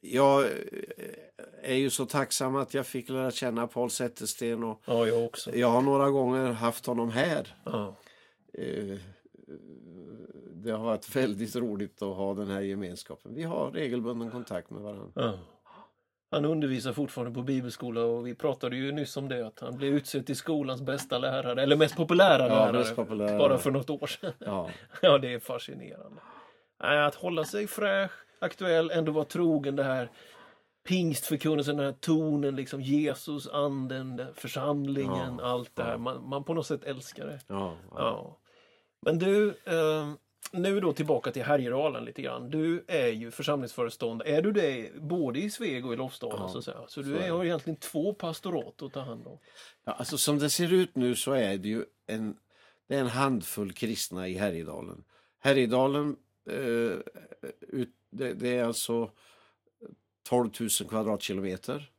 jag 0.01 0.47
är 1.63 1.75
ju 1.75 1.91
så 1.91 2.07
tacksam 2.07 2.57
att 2.57 2.75
jag 2.75 2.87
fick 2.87 3.09
lära 3.09 3.31
känna 3.31 3.67
Paul 3.67 3.91
Zettersten 3.91 4.65
och 4.65 4.83
ja, 4.85 5.07
jag 5.07 5.25
också. 5.25 5.55
jag 5.57 5.69
har 5.71 5.83
några 5.83 6.11
gånger 6.11 6.53
haft 6.53 6.87
honom 6.87 7.11
här. 7.11 7.55
Ja. 7.65 7.95
Eh, 8.55 8.99
Det 10.55 10.71
har 10.71 10.85
varit 10.85 11.17
väldigt 11.17 11.57
roligt 11.57 12.03
att 12.03 12.17
ha 12.17 12.35
den 12.35 12.51
här 12.51 12.61
gemenskapen. 12.61 13.35
Vi 13.35 13.43
har 13.43 13.71
regelbunden 13.71 14.31
kontakt 14.31 14.71
med 14.71 14.83
varandra. 14.83 15.11
Ja. 15.15 15.33
Han 16.33 16.45
undervisar 16.45 16.93
fortfarande 16.93 17.35
på 17.35 17.43
bibelskola 17.43 18.01
och 18.05 18.27
vi 18.27 18.35
pratade 18.35 18.77
ju 18.77 18.93
nyss 18.93 19.17
om 19.17 19.29
det 19.29 19.47
att 19.47 19.61
han 19.61 19.77
blev 19.77 19.95
utsedd 19.95 20.27
till 20.27 20.37
skolans 20.37 20.83
bästa 20.83 21.19
lärare, 21.19 21.63
eller 21.63 21.77
mest 21.77 21.97
populära 21.97 22.43
Ja, 22.43 22.49
lärare, 22.49 22.73
mest 22.73 22.97
populära. 22.97 23.39
bara 23.39 23.59
för 23.59 23.71
något 23.71 23.91
år 23.91 24.07
sedan. 24.07 24.33
Ja. 24.39 24.71
Ja, 25.03 25.19
det 25.19 25.33
är 25.35 25.39
fascinerande. 25.39 26.21
Att 26.79 27.15
hålla 27.15 27.45
sig 27.45 27.67
fräsch, 27.67 28.11
aktuell, 28.39 28.91
ändå 28.91 29.13
vara 29.13 29.25
trogen 29.25 29.77
det 29.77 29.85
här 29.85 30.11
pingstförkunnelsen, 30.91 31.77
den 31.77 31.87
här 31.87 31.93
tonen, 31.93 32.57
liksom 32.57 32.81
Jesus, 32.81 33.49
anden, 33.49 34.17
den- 34.17 34.35
församlingen, 34.35 35.37
Ja, 35.39 35.45
allt 35.45 35.77
det 35.77 35.83
här. 35.83 35.99
Man, 35.99 36.29
man 36.29 36.45
på 36.45 36.55
något 36.55 36.67
sätt 36.67 36.85
älskar 36.85 37.27
det. 37.27 37.41
Ja, 37.47 37.77
ja. 37.91 38.39
Men 39.01 39.19
du, 39.19 39.49
eh, 39.49 40.13
nu 40.53 40.81
då 40.81 40.93
tillbaka 40.93 41.33
till 41.33 41.43
Härjedalen 41.43 42.05
lite 42.05 42.23
grann. 42.23 42.51
Du 42.51 42.85
är 42.89 43.09
ju 43.09 43.31
församlingsföreståndare. 43.31 44.29
Är 44.29 44.43
du 44.43 44.53
det 44.53 44.91
både 45.01 45.41
i 45.41 45.51
Sveg 45.51 45.87
och 45.87 45.93
i 45.93 45.97
Lofsdalen? 45.97 46.39
Ja, 46.41 46.49
så 46.49 46.59
att 46.59 46.65
säga? 46.65 46.79
Så 46.89 47.03
du 47.03 47.17
är 47.17 47.31
har 47.31 47.45
egentligen 47.45 47.77
två 47.77 48.15
pastorat 48.15 48.83
att 48.83 48.93
ta 48.93 49.01
hand 49.01 49.27
om. 49.27 49.39
Ja, 49.85 49.93
alltså 49.93 50.19
som 50.19 50.39
det 50.39 50.51
ser 50.51 50.73
ut 50.73 50.97
nu 50.97 51.15
så 51.15 51.33
är 51.33 51.59
det 51.59 51.69
ju 51.69 51.85
en, 52.07 52.37
det 52.89 52.95
är 52.97 53.01
en 53.01 53.07
handfull 53.07 53.73
kristna 53.73 54.29
i 54.29 54.35
Härjedalen. 54.35 55.05
Härjedalen, 55.39 56.17
eh, 56.51 56.99
ut, 57.61 57.95
det, 58.11 58.33
det 58.33 58.59
är 58.59 58.65
alltså 58.65 59.11
12 60.31 60.51
000 60.61 60.69
kvadratkilometer. 60.89 61.91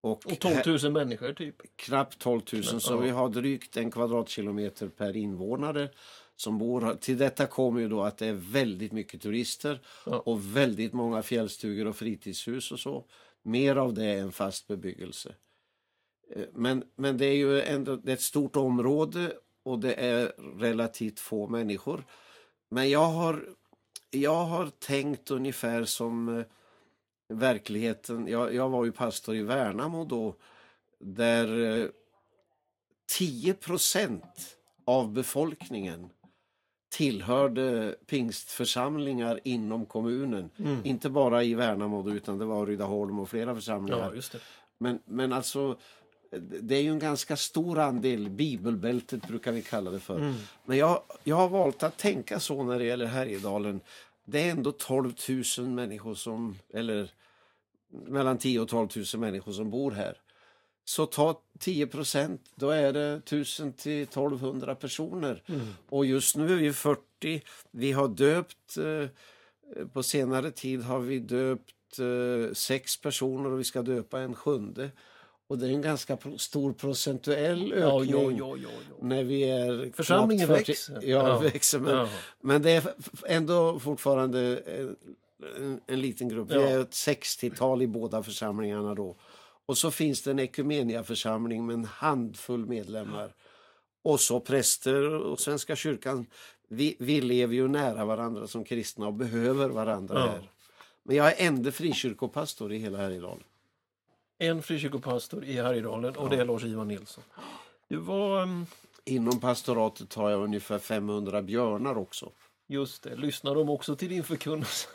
Och, 0.00 0.26
Och 0.26 0.38
12 0.38 0.56
000 0.82 0.92
människor 0.92 1.32
typ. 1.32 1.76
knappt 1.76 2.18
12 2.18 2.40
000 2.52 2.62
så 2.64 2.92
Ja. 2.92 2.96
vi 2.96 3.10
har 3.10 3.28
drygt 3.28 3.76
en 3.76 3.90
kvadratkilometer 3.90 4.88
per 4.88 5.16
invånare 5.16 5.88
som 6.36 6.58
bor 6.58 6.80
här. 6.80 6.94
Till 6.94 7.18
detta 7.18 7.46
kommer 7.46 7.80
ju 7.80 7.88
då 7.88 8.02
att 8.02 8.18
det 8.18 8.26
är 8.26 8.32
väldigt 8.32 8.92
mycket 8.92 9.22
turister 9.22 9.80
Ja. 10.06 10.18
och 10.18 10.56
väldigt 10.56 10.92
många 10.92 11.22
fjällstugor 11.22 11.86
och 11.86 11.96
fritidshus 11.96 12.72
och 12.72 12.80
så. 12.80 13.04
Mer 13.42 13.76
av 13.76 13.94
det 13.94 14.04
än 14.18 14.32
fast 14.32 14.66
bebyggelse. 14.68 15.34
Eh, 16.36 16.44
Men, 16.52 16.84
men 16.96 17.18
det 17.18 17.26
är 17.26 17.36
ju 17.36 17.60
ändå 17.62 17.96
det 17.96 18.10
är 18.12 18.14
ett 18.14 18.20
stort 18.20 18.56
område 18.56 19.32
och 19.62 19.78
det 19.78 19.94
är 19.94 20.32
relativt 20.58 21.20
få 21.20 21.48
människor. 21.48 22.04
Men 22.70 22.90
jag 22.90 23.08
har, 23.08 23.48
jag 24.10 24.44
har 24.44 24.70
tänkt 24.78 25.30
ungefär 25.30 25.84
som 25.84 26.38
eh, 26.38 26.44
verkligheten. 27.32 28.28
Jag, 28.28 28.54
jag 28.54 28.68
var 28.68 28.84
ju 28.84 28.92
pastor 28.92 29.36
i 29.36 29.42
Värnamo 29.42 30.04
då 30.04 30.34
där 30.98 31.78
eh, 31.80 31.86
10 33.18 33.54
procent 33.54 34.56
av 34.84 35.12
befolkningen 35.12 36.10
tillhörde 36.92 37.96
pingstförsamlingar 38.06 39.40
inom 39.44 39.86
kommunen. 39.86 40.50
Inte 40.84 41.10
bara 41.10 41.44
i 41.44 41.54
Värnamo 41.54 42.10
utan 42.10 42.38
det 42.38 42.44
var 42.44 42.66
Rydaholm 42.66 43.18
och 43.18 43.28
flera 43.28 43.54
församlingar. 43.54 44.22
Ja. 44.32 44.38
Men, 44.78 44.98
men 45.04 45.32
alltså, 45.32 45.78
det 46.60 46.76
är 46.76 46.82
ju 46.82 46.90
en 46.90 46.98
ganska 46.98 47.36
stor 47.36 47.78
andel, 47.78 48.30
bibelbältet 48.30 49.28
brukar 49.28 49.52
vi 49.52 49.62
kalla 49.62 49.90
det 49.90 50.00
för. 50.00 50.34
Men 50.64 50.76
jag, 50.78 51.02
jag 51.24 51.36
har 51.36 51.48
valt 51.48 51.82
att 51.82 51.96
tänka 51.98 52.40
så 52.40 52.62
när 52.62 52.78
det 52.78 52.84
gäller 52.84 53.06
Härjedalen. 53.06 53.80
Det 54.24 54.48
är 54.48 54.50
ändå 54.50 54.72
12 54.72 55.12
000 55.58 55.68
människor 55.68 56.14
som, 56.14 56.58
eller 56.74 57.10
mellan 57.92 58.38
10 58.38 58.60
och 58.60 58.68
12 58.68 58.88
000 59.14 59.20
människor 59.20 59.52
som 59.52 59.70
bor 59.70 59.90
här. 59.90 60.16
Så 60.84 61.06
ta 61.06 61.40
10 61.58 61.86
procent, 61.86 62.40
då 62.54 62.70
är 62.70 62.92
det 62.92 63.12
1000 63.12 63.72
till 63.72 64.02
1200 64.02 64.74
personer. 64.74 65.42
Och 65.88 66.06
just 66.06 66.36
nu 66.36 66.52
är 66.52 66.56
vi 66.56 66.72
40. 66.72 67.42
Vi 67.70 67.92
har 67.92 68.08
döpt, 68.08 68.76
eh, 68.76 69.86
på 69.92 70.02
senare 70.02 70.50
tid 70.50 70.82
har 70.82 70.98
vi 70.98 71.18
döpt 71.18 71.98
eh, 71.98 72.52
sex 72.54 73.00
personer 73.00 73.52
och 73.52 73.60
vi 73.60 73.64
ska 73.64 73.82
döpa 73.82 74.20
en 74.20 74.34
sjunde. 74.34 74.90
Och 75.46 75.58
det 75.58 75.66
är 75.66 75.70
en 75.70 75.82
ganska 75.82 76.18
stor 76.36 76.72
procentuell 76.72 77.72
ökning 77.72 77.80
Ja, 77.80 78.04
ja, 78.04 78.32
ja, 78.38 78.56
ja. 78.62 78.96
när 79.06 79.24
vi 79.24 79.42
är 79.44 79.92
Församlingen 79.96 80.46
knappt 80.46 80.60
40 80.66 80.70
växer. 80.72 80.94
Ja, 81.02 81.28
Ja. 81.28 81.38
växer. 81.52 81.78
Men, 81.78 81.96
Ja. 81.96 82.08
men 82.40 82.62
det 82.62 82.70
är 82.70 82.82
ändå 83.26 83.78
fortfarande 83.80 84.62
en, 85.56 85.62
en, 85.64 85.80
en 85.86 86.00
liten 86.00 86.28
grupp. 86.28 86.50
Vi 86.50 86.54
Ja. 86.54 86.60
är 86.60 86.78
ett 86.80 86.90
60-tal 86.90 87.82
i 87.82 87.86
båda 87.86 88.22
församlingarna 88.22 88.94
då. 88.94 89.16
Och 89.66 89.78
så 89.78 89.90
finns 89.90 90.22
det 90.22 90.30
en 90.30 90.38
ekumeniaförsamling 90.38 91.66
med 91.66 91.74
en 91.74 91.84
handfull 91.84 92.66
medlemmar. 92.66 93.34
Och 94.04 94.20
så 94.20 94.40
präster 94.40 95.04
och 95.14 95.40
Svenska 95.40 95.76
kyrkan. 95.76 96.26
Vi, 96.68 96.96
vi 96.98 97.20
lever 97.20 97.54
ju 97.54 97.68
nära 97.68 98.04
varandra 98.04 98.46
som 98.46 98.64
kristna 98.64 99.06
och 99.06 99.14
behöver 99.14 99.68
varandra 99.68 100.18
Ja. 100.18 100.26
här. 100.26 100.50
Men 101.02 101.16
jag 101.16 101.26
är 101.40 101.46
enda 101.46 101.72
frikyrkopastor 101.72 102.72
i 102.72 102.78
hela 102.78 102.98
Härjedalen. 102.98 103.44
En 104.38 104.62
frikyrkopastor 104.62 105.44
i 105.44 105.52
Härjedalen 105.62 106.16
och 106.16 106.30
det 106.30 106.36
är 106.36 106.44
Lars-Ivar 106.44 106.84
Nilsson. 106.84 107.24
Du 107.88 107.96
var, 107.96 108.42
mm, 108.42 108.66
Inom 109.04 109.40
pastoratet 109.40 110.14
har 110.14 110.30
jag 110.30 110.40
ungefär 110.40 110.78
500 110.78 111.42
björnar 111.42 111.98
också. 111.98 112.30
just 112.68 113.02
det, 113.02 113.16
lyssnar 113.16 113.54
de 113.54 113.70
också 113.70 113.96
till 113.96 114.08
din 114.08 114.24
förkunnelse? 114.24 114.88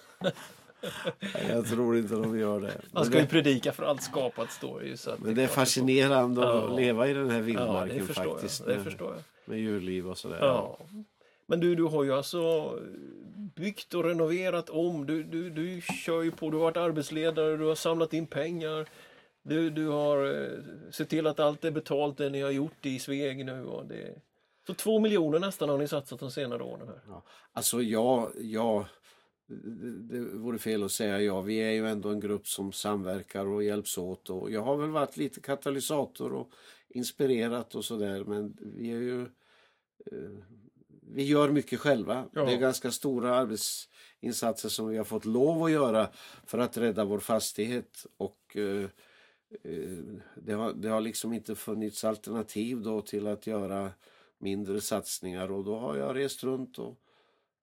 Jag 1.50 1.66
tror 1.68 1.98
inte 1.98 2.14
de 2.16 2.40
gör 2.40 2.60
det. 2.60 2.82
Man 2.92 3.06
ska 3.06 3.20
ju 3.20 3.28
predika 3.28 3.72
för 3.72 3.84
allt 3.84 4.02
skapat 4.04 4.52
står 4.52 4.84
ju. 4.84 4.98
Så 4.98 5.12
men 5.20 5.36
det 5.36 5.44
är 5.44 5.48
fascinerande 5.48 6.42
Ja. 6.42 6.68
att 6.68 6.76
leva 6.76 7.08
i 7.08 7.14
den 7.14 7.30
här 7.30 7.38
Ja, 7.38 7.44
vildmarken 7.44 8.08
förstår 8.08 8.24
faktiskt. 8.24 8.60
jag. 8.60 8.70
Det 8.70 8.76
med, 8.76 8.84
förstår 8.84 9.14
jag. 9.14 9.22
med 9.46 9.60
djurliv 9.60 10.08
och 10.10 10.18
sådär. 10.18 10.38
Ja. 10.42 10.80
Men 11.46 11.60
du, 11.60 11.76
du 11.76 11.84
har 11.84 12.04
ju 12.04 12.14
alltså 12.14 12.74
byggt 13.56 13.94
och 13.94 14.04
renoverat 14.04 14.70
om. 14.70 15.06
Du, 15.06 15.24
du, 15.24 15.50
du 15.50 15.82
kör 15.82 16.22
ju 16.22 16.32
på, 16.32 16.50
du 16.50 16.58
har 16.58 16.64
varit 16.64 16.78
arbetsledare, 16.78 17.58
du 17.58 17.66
har 17.66 17.76
samlat 17.76 18.14
in 18.14 18.28
pengar. 18.28 18.86
Du, 19.44 19.70
du 19.70 19.88
har 19.88 20.42
eh, 20.44 20.50
sett 20.92 21.10
till 21.10 21.28
att 21.28 21.40
allt 21.40 21.66
är 21.66 21.72
betalt 21.72 22.18
det 22.18 22.30
ni 22.30 22.42
har 22.42 22.52
gjort 22.52 22.86
i 22.86 23.00
Sveg 23.00 23.46
nu. 23.46 23.66
Och 23.66 23.86
det... 23.86 24.16
Så 24.68 24.74
två 24.74 25.00
miljoner 25.00 25.40
nästan 25.40 25.70
har 25.70 25.78
ni 25.78 25.88
satsat 25.88 26.20
de 26.20 26.32
senare 26.32 26.64
åren. 26.64 26.88
Här. 26.88 27.00
Ja. 27.08 27.24
Alltså 27.54 27.82
jag, 27.82 28.32
jag 28.42 28.86
det, 29.48 30.20
vore 30.20 30.58
fel 30.58 30.84
att 30.84 30.92
säga 30.92 31.22
ja. 31.22 31.42
Vi 31.42 31.58
är 31.58 31.72
ju 31.72 31.88
ändå 31.88 32.10
en 32.10 32.20
grupp 32.20 32.48
som 32.48 32.72
samverkar 32.72 33.46
och 33.46 33.64
hjälps 33.64 33.98
åt. 33.98 34.30
Och 34.30 34.52
jag 34.52 34.62
har 34.62 34.78
väl 34.78 34.90
varit 34.90 35.18
lite 35.18 35.42
katalysator 35.42 36.34
och 36.34 36.52
inspirerat 36.90 37.76
och 37.76 37.86
sådär. 37.86 38.24
Men 38.24 38.58
vi 38.62 38.92
är 38.92 39.00
ju... 39.00 39.22
Eh, 40.12 40.30
vi 41.10 41.24
gör 41.24 41.50
mycket 41.50 41.80
själva. 41.80 42.30
Ja. 42.34 42.46
Det 42.46 42.54
är 42.54 42.58
ganska 42.58 42.92
stora 42.92 43.36
arbetsinsatser 43.36 44.70
som 44.70 44.88
vi 44.88 44.98
har 44.98 45.04
fått 45.04 45.26
lov 45.26 45.64
att 45.64 45.72
göra 45.72 46.10
för 46.46 46.58
att 46.58 46.78
rädda 46.78 47.06
vår 47.06 47.20
fastighet. 47.20 48.06
Och 48.18 48.58
eh, 48.58 48.84
eh, 49.64 49.98
det, 50.36 50.54
har, 50.54 50.74
det 50.74 50.90
har 50.90 51.02
liksom 51.02 51.34
inte 51.34 51.56
funnits 51.56 52.04
alternativ 52.04 52.82
då 52.82 53.02
till 53.02 53.28
att 53.28 53.48
göra 53.48 53.92
mindre 54.38 54.82
satsningar 54.82 55.52
och 55.52 55.64
då 55.64 55.80
har 55.80 55.96
jag 55.96 56.16
rest 56.16 56.44
runt 56.44 56.80
och 56.80 57.00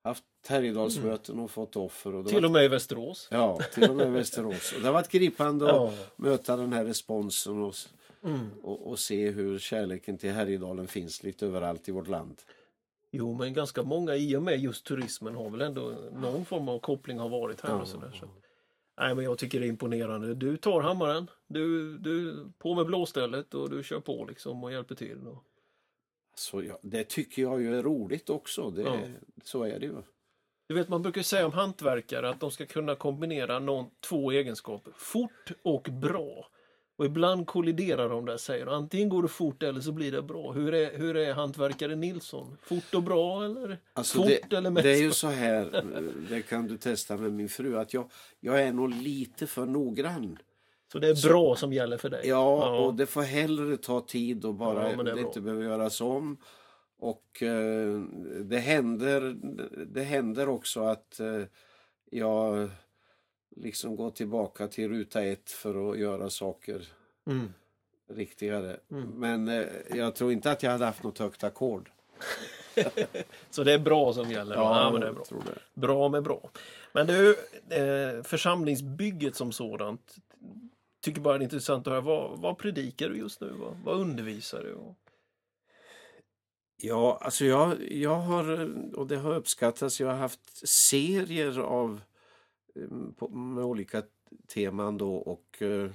haft 0.02 0.24
Härjedalsmöten 0.46 1.38
och 1.38 1.50
fått 1.50 1.76
offer. 1.76 2.14
Och 2.14 2.28
Till 2.28 2.44
och 2.44 2.50
med 2.50 2.64
i 2.64 2.68
Västerås. 2.68 3.28
Ja, 3.30 3.58
till 3.74 3.90
och 3.90 3.96
med 3.96 4.06
i 4.06 4.10
Västerås. 4.10 4.72
Och 4.72 4.80
det 4.80 4.86
har 4.86 4.92
varit 4.94 5.08
gripande 5.08 5.64
att 5.70 5.76
Ja. 5.76 5.92
möta 6.16 6.56
den 6.56 6.72
här 6.72 6.84
responsen 6.84 7.62
och, 7.62 7.74
Mm. 8.22 8.50
och, 8.62 8.86
och 8.90 8.98
se 8.98 9.30
hur 9.30 9.58
kärleken 9.58 10.18
till 10.18 10.32
Härjedalen 10.32 10.86
finns 10.88 11.22
lite 11.22 11.46
överallt 11.46 11.88
i 11.88 11.92
vårt 11.92 12.08
land. 12.08 12.42
Jo, 13.10 13.34
men 13.34 13.52
ganska 13.54 13.82
många 13.82 14.16
i 14.16 14.36
och 14.36 14.42
med 14.42 14.60
just 14.60 14.86
turismen 14.86 15.34
har 15.34 15.50
väl 15.50 15.60
ändå 15.60 15.94
någon 16.12 16.44
form 16.44 16.68
av 16.68 16.78
koppling 16.78 17.18
har 17.18 17.28
varit 17.28 17.60
här. 17.60 17.80
Och 17.80 17.88
sådär, 17.88 18.16
så. 18.20 18.26
Nej, 18.98 19.14
men 19.14 19.24
jag 19.24 19.38
tycker 19.38 19.60
det 19.60 19.66
är 19.66 19.68
imponerande. 19.68 20.34
Du 20.34 20.56
tar 20.56 20.80
hammaren, 20.80 21.30
du, 21.46 21.98
du 21.98 22.44
på 22.58 22.74
med 22.74 22.86
blåstället 22.86 23.54
och 23.54 23.70
du 23.70 23.82
kör 23.82 24.00
på 24.00 24.24
liksom 24.28 24.64
och 24.64 24.72
hjälper 24.72 24.94
till. 24.94 25.26
Och... 25.26 25.44
Så 26.36 26.62
ja, 26.62 26.78
det 26.82 27.04
tycker 27.04 27.42
jag 27.42 27.62
ju 27.62 27.78
är 27.78 27.82
roligt 27.82 28.30
också. 28.30 28.70
Det, 28.70 28.82
Ja. 28.82 28.98
Så 29.44 29.62
är 29.64 29.78
det 29.80 29.86
ju. 29.86 29.94
Du 30.66 30.74
vet, 30.74 30.88
man 30.88 31.02
brukar 31.02 31.22
säga 31.22 31.46
om 31.46 31.52
hantverkare 31.52 32.28
att 32.28 32.40
de 32.40 32.50
ska 32.50 32.66
kunna 32.66 32.94
kombinera 32.94 33.58
någon, 33.58 33.86
två 34.08 34.30
egenskaper. 34.30 34.92
Fort 34.96 35.52
och 35.62 35.88
bra. 35.92 36.46
Och 36.96 37.04
ibland 37.04 37.46
kolliderar 37.46 38.08
de 38.08 38.24
där, 38.24 38.36
säger. 38.36 38.66
Antingen 38.66 39.08
går 39.08 39.22
det 39.22 39.28
fort 39.28 39.62
eller 39.62 39.80
så 39.80 39.92
blir 39.92 40.12
det 40.12 40.22
bra. 40.22 40.52
Hur 40.52 40.74
är, 40.74 40.98
hur 40.98 41.16
är 41.16 41.34
hantverkare 41.34 41.96
Nilsson? 41.96 42.56
Fort 42.62 42.94
och 42.94 43.02
bra 43.02 43.44
eller 43.44 43.78
Alltså 43.92 44.18
fort 44.18 44.26
det, 44.26 44.56
eller 44.56 44.70
mest? 44.70 44.84
det 44.84 44.90
är 44.90 45.02
ju 45.02 45.12
så 45.12 45.28
här, 45.28 45.84
det 46.30 46.42
kan 46.42 46.66
du 46.66 46.76
testa 46.76 47.16
med 47.16 47.32
min 47.32 47.48
fru, 47.48 47.78
att 47.78 47.94
jag, 47.94 48.10
jag 48.40 48.62
är 48.62 48.72
nog 48.72 48.90
lite 48.90 49.46
för 49.46 49.66
noggrann. 49.66 50.38
Så 50.92 50.98
det 50.98 51.08
är 51.08 51.28
bra 51.28 51.56
som 51.56 51.72
gäller 51.72 51.96
för 51.96 52.10
dig? 52.10 52.22
Ja, 52.24 52.78
och 52.78 52.94
det 52.94 53.06
får 53.06 53.22
hellre 53.22 53.76
ta 53.76 54.00
tid 54.00 54.44
och 54.44 54.54
bara 54.54 54.90
Ja, 54.90 55.02
det 55.02 55.14
det, 55.14 55.20
inte 55.20 55.40
behöver 55.40 55.64
göras 55.64 56.00
om. 56.00 56.36
Och 57.04 57.42
eh, 57.42 58.00
det 58.44 58.58
händer, 58.58 59.36
det 59.86 60.02
händer 60.02 60.48
också 60.48 60.80
att 60.84 61.20
eh, 61.20 61.42
jag 62.10 62.70
liksom 63.56 63.96
går 63.96 64.10
tillbaka 64.10 64.68
till 64.68 64.88
ruta 64.88 65.24
ett 65.24 65.50
för 65.50 65.90
att 65.90 65.98
göra 65.98 66.30
saker 66.30 66.88
Mm. 67.26 67.52
riktigare. 68.10 68.76
Mm. 68.90 69.08
Men 69.08 69.48
eh, 69.48 69.66
jag 69.94 70.14
tror 70.14 70.32
inte 70.32 70.50
att 70.50 70.62
jag 70.62 70.70
hade 70.70 70.84
haft 70.84 71.02
något 71.02 71.18
högt 71.18 71.44
ackord. 71.44 71.90
Så 73.50 73.64
det 73.64 73.72
är 73.72 73.78
bra 73.78 74.12
som 74.12 74.30
gäller? 74.30 74.54
Ja, 74.54 74.90
men 74.92 75.00
det 75.00 75.06
är 75.08 75.12
bra. 75.12 75.24
tror 75.24 75.42
det. 75.46 75.80
Bra 75.80 76.08
med 76.08 76.22
bra. 76.22 76.50
Men 76.92 77.06
du, 77.06 77.30
eh, 77.70 78.22
församlingsbygget 78.22 79.36
som 79.36 79.52
sådant. 79.52 80.16
Tycker 81.00 81.20
bara 81.20 81.38
det 81.38 81.42
är 81.42 81.44
intressant 81.44 81.86
att 81.86 81.90
höra. 81.92 82.00
Vad, 82.00 82.38
vad 82.38 82.58
predikar 82.58 83.08
du 83.08 83.16
just 83.16 83.40
nu? 83.40 83.52
Vad, 83.58 83.76
vad 83.84 84.00
undervisar 84.00 84.62
du? 84.62 84.94
Ja, 86.86 87.18
alltså 87.20 87.44
jag, 87.44 87.92
jag 87.92 88.16
har, 88.16 88.72
och 88.94 89.06
det 89.06 89.16
har 89.16 89.34
uppskattats, 89.34 90.00
jag 90.00 90.08
har 90.08 90.14
haft 90.14 90.68
serier 90.68 91.58
av 91.58 92.00
eh, 92.74 92.88
på, 93.16 93.28
med 93.28 93.64
olika 93.64 94.02
teman 94.54 94.98
då 94.98 95.14
och 95.14 95.62
eh, 95.62 95.90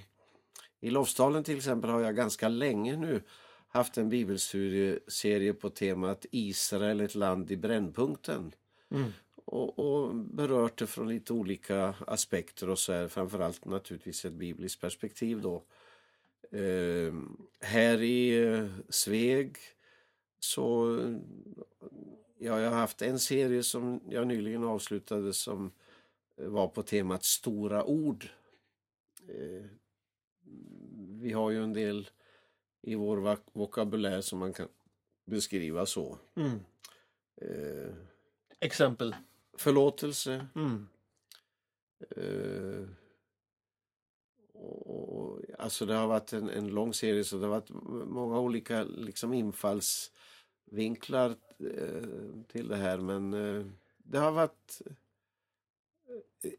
i 0.80 0.90
Lofsdalen 0.90 1.44
till 1.44 1.58
exempel 1.58 1.90
har 1.90 2.02
jag 2.02 2.16
ganska 2.16 2.48
länge 2.50 2.98
nu 2.98 3.22
haft 3.68 3.98
en 3.98 4.10
bibelstudieserie 4.10 5.54
på 5.54 5.70
temat 5.70 6.26
Israel, 6.32 7.02
ett 7.02 7.16
land 7.16 7.52
i 7.52 7.58
brännpunkten. 7.58 8.52
Mm. 8.92 9.12
Och, 9.46 9.80
och 9.80 10.16
berört 10.16 10.78
det 10.78 10.88
från 10.88 11.10
lite 11.10 11.34
olika 11.34 11.96
aspekter 12.08 12.70
och 12.70 12.80
så 12.80 12.94
här, 12.94 13.08
framförallt 13.08 13.66
naturligtvis 13.66 14.26
ett 14.26 14.34
bibliskt 14.34 14.82
perspektiv 14.82 15.42
då. 15.42 15.64
Eh, 16.52 17.14
här 17.62 18.02
i 18.02 18.44
eh, 18.44 18.66
Sveg 18.90 19.58
så 20.40 20.96
ja, 22.38 22.60
jag 22.60 22.70
har 22.72 22.78
haft 22.78 23.02
en 23.02 23.20
serie 23.20 23.64
som 23.64 24.02
jag 24.10 24.28
nyligen 24.28 24.64
avslutade 24.64 25.34
som 25.34 25.72
var 26.36 26.68
på 26.68 26.84
temat 26.84 27.24
stora 27.24 27.84
ord. 27.86 28.28
Eh, 29.28 29.66
vi 31.22 31.32
har 31.32 31.52
ju 31.52 31.64
en 31.64 31.74
del 31.74 32.10
i 32.82 32.96
vår 32.96 33.18
vok- 33.18 33.50
vokabulär 33.54 34.22
som 34.22 34.40
man 34.40 34.54
kan 34.54 34.68
beskriva 35.26 35.86
så. 35.86 36.18
Mm. 36.36 36.60
Eh, 37.36 37.94
Exempel? 38.60 39.16
förlåtelse. 39.58 40.48
Mm. 40.56 40.88
Eh, 42.10 42.88
alltså 45.60 45.86
det 45.86 45.94
har 45.94 46.08
varit 46.08 46.34
en, 46.34 46.50
en 46.50 46.68
lång 46.68 46.94
serie 46.94 47.24
så 47.24 47.38
det 47.38 47.46
har 47.46 47.52
varit 47.52 47.70
många 48.10 48.40
olika 48.40 48.84
liksom 48.84 49.34
infallsvinklar 49.34 51.30
eh, 51.60 52.04
till 52.48 52.68
det 52.68 52.76
här 52.76 52.98
men 52.98 53.34
eh, 53.34 53.66
det 53.98 54.18
har 54.18 54.32
varit 54.32 54.82
eh, 56.44 56.52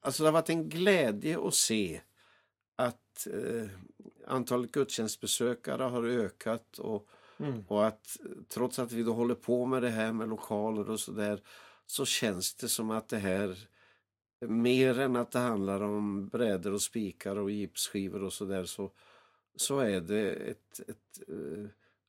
alltså 0.00 0.22
det 0.22 0.26
har 0.28 0.32
varit 0.32 0.50
en 0.50 0.68
glädje 0.68 1.38
att 1.46 1.54
se 1.54 2.00
att 2.76 3.26
eh, 3.26 3.68
antalet 4.26 4.72
gudstjänstbesökare 4.72 5.82
har 5.82 6.04
ökat 6.04 6.78
och 6.78 7.08
Mm. 7.40 7.64
och 7.68 7.86
att 7.86 8.16
trots 8.48 8.78
att 8.78 8.92
vi 8.92 9.02
då 9.02 9.12
håller 9.12 9.34
på 9.34 9.66
med 9.66 9.82
det 9.82 9.90
här 9.90 10.12
med 10.12 10.28
lokaler 10.28 10.90
och 10.90 11.00
så 11.00 11.12
där 11.12 11.42
så 11.86 12.04
känns 12.04 12.54
det 12.54 12.68
som 12.68 12.90
att 12.90 13.08
det 13.08 13.18
här 13.18 13.68
mer 14.40 14.98
än 14.98 15.16
att 15.16 15.30
det 15.30 15.38
handlar 15.38 15.80
om 15.80 16.28
brädor 16.28 16.72
och 16.72 16.82
spikar 16.82 17.36
och 17.36 17.50
gipsskivor 17.50 18.22
och 18.22 18.32
så 18.32 18.44
där 18.44 18.64
så, 18.64 18.90
så 19.56 19.78
är 19.78 20.00
det 20.00 20.30
ett, 20.30 20.80
ett 20.88 21.28
eh, 21.28 21.66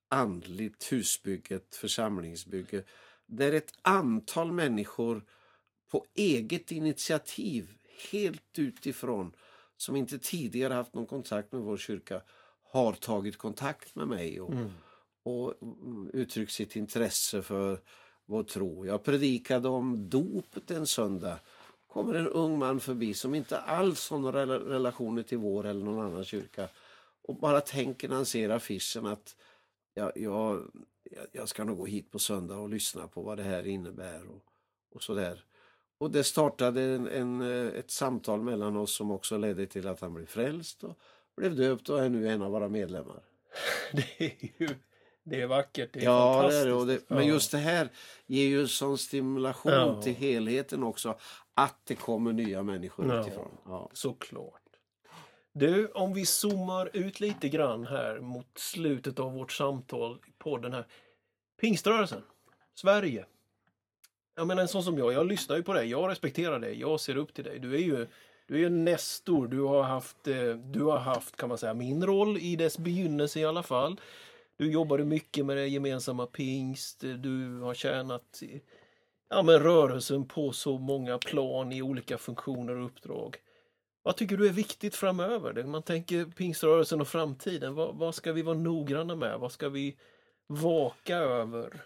andligt 0.09 0.91
husbygge, 0.91 1.55
ett 1.55 1.75
församlingsbygge 1.75 2.83
där 3.25 3.53
ett 3.53 3.73
antal 3.81 4.51
människor 4.51 5.23
på 5.91 6.05
eget 6.13 6.71
initiativ, 6.71 7.73
helt 8.11 8.59
utifrån, 8.59 9.35
som 9.77 9.95
inte 9.95 10.19
tidigare 10.19 10.73
haft 10.73 10.93
någon 10.93 11.05
kontakt 11.05 11.51
med 11.51 11.61
vår 11.61 11.77
kyrka, 11.77 12.21
har 12.63 12.93
tagit 12.93 13.37
kontakt 13.37 13.95
med 13.95 14.07
mig 14.07 14.41
och, 14.41 14.51
Mm. 14.51 14.69
och 15.23 15.53
uttryckt 16.13 16.51
sitt 16.51 16.75
intresse 16.75 17.41
för 17.41 17.79
vår 18.25 18.43
tro. 18.43 18.85
Jag 18.85 19.03
predikade 19.03 19.67
om 19.67 20.09
dopet 20.09 20.71
en 20.71 20.87
söndag 20.87 21.39
kommer 21.93 22.13
en 22.13 22.27
ung 22.27 22.59
man 22.59 22.79
förbi 22.79 23.13
som 23.13 23.35
inte 23.35 23.59
alls 23.59 24.09
har 24.09 24.19
några 24.19 24.45
relationer 24.45 25.23
till 25.23 25.37
vår 25.37 25.65
eller 25.65 25.85
någon 25.85 26.05
annan 26.05 26.23
kyrka 26.23 26.69
och 27.21 27.35
bara 27.35 27.61
tänker 27.61 28.09
när 28.09 28.15
han 28.15 28.25
ser 28.25 28.49
affischen 28.49 29.05
att 29.05 29.35
jag, 29.93 30.11
jag, 30.15 30.71
jag 31.31 31.49
ska 31.49 31.63
nog 31.63 31.77
gå 31.77 31.85
hit 31.85 32.11
på 32.11 32.19
söndag 32.19 32.57
och 32.57 32.69
lyssna 32.69 33.07
på 33.07 33.21
vad 33.21 33.37
det 33.37 33.43
här 33.43 33.67
innebär 33.67 34.27
och, 34.27 34.43
och 34.95 35.03
sådär. 35.03 35.45
Och 35.97 36.11
det 36.11 36.23
startade 36.23 36.81
en, 36.81 37.07
en, 37.07 37.41
eh, 37.41 37.79
ett 37.79 37.91
samtal 37.91 38.41
mellan 38.41 38.77
oss 38.77 38.95
som 38.95 39.11
också 39.11 39.37
ledde 39.37 39.65
till 39.65 39.87
att 39.87 40.01
han 40.01 40.13
blev 40.13 40.25
frälst 40.25 40.83
och 40.83 40.99
blev 41.35 41.55
döpt 41.55 41.89
och 41.89 42.03
är 42.03 42.09
nu 42.09 42.27
en 42.29 42.41
av 42.41 42.51
våra 42.51 42.69
medlemmar. 42.69 43.23
Det 43.93 44.25
är 44.25 44.51
ju 44.57 44.75
det 45.23 45.41
är 45.41 45.47
vackert, 45.47 45.89
det 45.93 45.99
är 45.99 46.03
Ja, 46.03 46.47
det 46.49 46.57
är 46.57 46.65
det. 46.65 46.85
Det. 46.85 47.01
Men 47.07 47.17
Ja. 47.27 47.33
just 47.33 47.51
det 47.51 47.57
här 47.57 47.89
ger 48.25 48.47
ju 48.47 48.61
en 48.61 48.67
sån 48.67 48.97
stimulation 48.97 49.71
Ja. 49.71 50.01
till 50.01 50.13
helheten 50.15 50.83
också. 50.83 51.17
Att 51.53 51.77
det 51.85 51.95
kommer 51.95 52.33
nya 52.33 52.63
människor 52.63 53.07
Ja. 53.13 53.21
utifrån. 53.21 53.51
Ja. 53.65 53.89
Såklart. 53.93 54.61
Du, 55.53 55.87
om 55.87 56.13
vi 56.13 56.25
zoomar 56.25 56.89
ut 56.93 57.19
lite 57.19 57.49
grann 57.49 57.85
här 57.87 58.19
mot 58.19 58.47
slutet 58.57 59.19
av 59.19 59.33
vårt 59.33 59.51
samtal 59.51 60.17
på 60.37 60.57
den 60.57 60.73
här 60.73 60.85
pingströrelsen, 61.61 62.21
Sverige. 62.75 63.25
Jag 64.35 64.47
menar 64.47 64.61
en 64.61 64.67
sån 64.67 64.83
som 64.83 64.97
jag, 64.97 65.13
jag 65.13 65.27
lyssnar 65.27 65.55
ju 65.57 65.63
på 65.63 65.73
dig, 65.73 65.89
jag 65.89 66.09
respekterar 66.09 66.59
dig, 66.59 66.79
jag 66.79 66.99
ser 66.99 67.17
upp 67.17 67.33
till 67.33 67.43
dig. 67.43 67.59
Du 67.59 67.73
är 67.75 67.79
ju 67.79 68.07
du 68.47 68.55
är 68.55 68.59
ju 68.59 68.69
nestor, 68.69 69.47
du 69.47 69.59
har 69.61 69.83
haft, 69.83 70.27
eh, 70.27 70.53
du 70.53 70.83
har 70.83 70.97
haft 70.97 71.35
kan 71.37 71.49
man 71.49 71.57
säga 71.57 71.73
min 71.73 72.05
roll 72.05 72.37
i 72.37 72.55
dess 72.55 72.77
begynnelse 72.77 73.39
i 73.39 73.45
alla 73.45 73.63
fall. 73.63 73.99
Du 74.61 74.71
jobbade 74.71 75.05
mycket 75.05 75.45
med 75.45 75.57
det 75.57 75.67
gemensamma 75.67 76.25
pingst, 76.25 76.99
du 76.99 77.59
har 77.59 77.73
tjänat 77.73 78.41
ja, 79.29 79.43
men 79.43 79.59
rörelsen 79.59 80.27
på 80.27 80.51
så 80.51 80.77
många 80.77 81.17
plan 81.17 81.71
i 81.71 81.81
olika 81.81 82.17
funktioner 82.17 82.75
och 82.75 82.85
uppdrag. 82.85 83.37
Vad 84.03 84.17
tycker 84.17 84.37
du 84.37 84.47
är 84.47 84.51
viktigt 84.51 84.95
framöver? 84.95 85.63
Man 85.63 85.83
tänker 85.83 86.25
pingströrelsen 86.25 87.01
och 87.01 87.07
framtiden. 87.07 87.73
Vad, 87.73 87.95
vad 87.95 88.15
ska 88.15 88.33
vi 88.33 88.41
vara 88.41 88.57
noggranna 88.57 89.15
med? 89.15 89.39
Vad 89.39 89.51
ska 89.51 89.69
vi 89.69 89.97
vaka 90.47 91.15
över? 91.15 91.81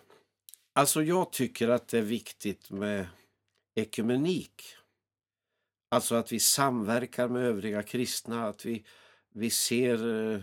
Alltså 0.73 1.03
jag 1.03 1.31
tycker 1.31 1.69
att 1.69 1.87
det 1.87 1.97
är 1.97 2.01
viktigt 2.01 2.71
med 2.71 3.07
ekumenik. 3.75 4.63
Alltså 5.91 6.15
att 6.15 6.31
vi 6.31 6.39
samverkar 6.39 7.27
med 7.27 7.45
övriga 7.45 7.83
kristna, 7.83 8.47
att 8.47 8.65
vi, 8.65 8.85
vi 9.33 9.49
ser, 9.49 10.31
eh, 10.33 10.41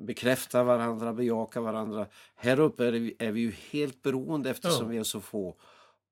bekräftar 0.00 0.64
varandra, 0.64 1.12
bejakar 1.12 1.60
varandra. 1.60 2.06
Här 2.34 2.60
uppe 2.60 2.84
är 3.18 3.32
vi 3.32 3.40
ju 3.40 3.50
helt 3.50 4.02
beroende 4.02 4.50
eftersom 4.50 4.86
Ja. 4.86 4.88
vi 4.90 4.96
är 4.96 5.02
så 5.02 5.20
få 5.20 5.56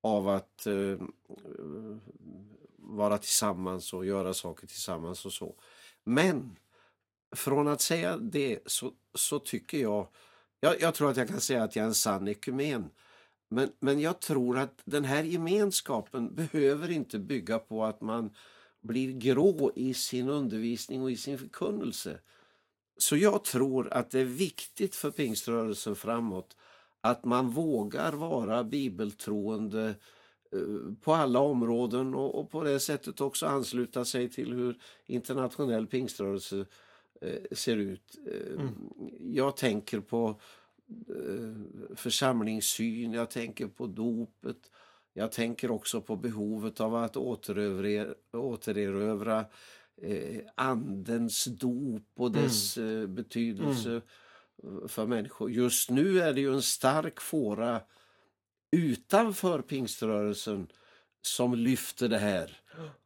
av 0.01 0.29
att 0.29 0.67
eh, 0.67 0.99
vara 2.77 3.19
tillsammans 3.19 3.93
och 3.93 4.07
göra 4.07 4.35
saker 4.35 4.67
tillsammans 4.67 5.27
och 5.27 5.33
så. 5.33 5.55
Men 6.05 6.57
från 7.37 7.69
att 7.69 7.81
säga 7.81 8.17
det 8.17 8.59
så, 8.67 8.93
så 9.15 9.39
tycker 9.39 9.79
jag, 9.79 10.07
jag, 10.61 10.81
jag 10.81 10.95
tror 10.95 11.11
att 11.11 11.17
jag 11.17 11.29
kan 11.29 11.41
säga 11.41 11.63
att 11.63 11.77
jag 11.77 11.83
är 11.83 11.87
en 11.87 11.95
sann 11.95 12.29
ekumen. 12.29 12.91
Men, 13.49 13.73
men 13.81 14.01
jag 14.01 14.21
tror 14.21 14.59
att 14.59 14.81
den 14.85 15.05
här 15.05 15.23
gemenskapen 15.23 16.35
behöver 16.35 16.91
inte 16.91 17.19
bygga 17.19 17.59
på 17.59 17.85
att 17.85 18.01
man 18.01 18.35
blir 18.81 19.13
grå 19.13 19.73
i 19.75 19.95
sin 19.95 20.29
undervisning 20.29 21.03
och 21.03 21.11
i 21.11 21.17
sin 21.17 21.39
förkunnelse. 21.39 22.19
Så 22.97 23.17
jag 23.17 23.45
tror 23.45 23.93
att 23.93 24.11
det 24.11 24.21
är 24.21 24.25
viktigt 24.25 24.95
för 24.95 25.11
pingströrelsen 25.11 25.97
framåt 25.97 26.57
att 27.01 27.25
man 27.25 27.51
vågar 27.51 28.13
vara 28.13 28.65
bibeltroende 28.65 29.95
eh, 30.53 30.95
på 31.03 31.15
alla 31.15 31.39
områden 31.39 32.15
och, 32.15 32.51
på 32.51 32.63
det 32.63 32.81
sättet 32.81 33.21
också 33.21 33.47
ansluta 33.47 34.05
sig 34.05 34.29
till 34.29 34.53
hur 34.53 34.79
internationell 35.07 35.87
pingströrelse 35.87 36.67
eh, 37.21 37.43
ser 37.53 37.77
ut. 37.77 38.19
Eh, 38.27 38.69
Jag 39.21 39.57
tänker 39.57 40.01
på 40.01 40.41
församlingssyn, 41.95 43.13
jag 43.13 43.31
tänker 43.31 43.67
på 43.67 43.87
dopet. 43.87 44.71
Jag 45.13 45.33
tänker 45.33 45.71
också 45.71 46.01
på 46.01 46.17
behovet 46.17 46.81
av 46.81 46.95
att 46.95 47.17
återerövra, 48.33 49.45
andens 50.55 51.45
dop 51.45 52.09
och 52.17 52.33
dess 52.33 52.77
eh, 52.79 53.07
betydelse 53.07 54.01
eh, 54.63 54.89
för 54.89 55.07
människor. 55.07 55.51
Just 55.51 55.91
nu 55.91 56.21
är 56.21 56.33
det 56.33 56.41
ju 56.41 56.55
en 56.55 56.63
stark 56.63 57.21
fåra 57.21 57.81
utanför 58.71 59.63
pingströrelsen 59.63 60.67
som 61.23 61.55
lyfter 61.55 62.09
det 62.09 62.19
här. 62.19 62.61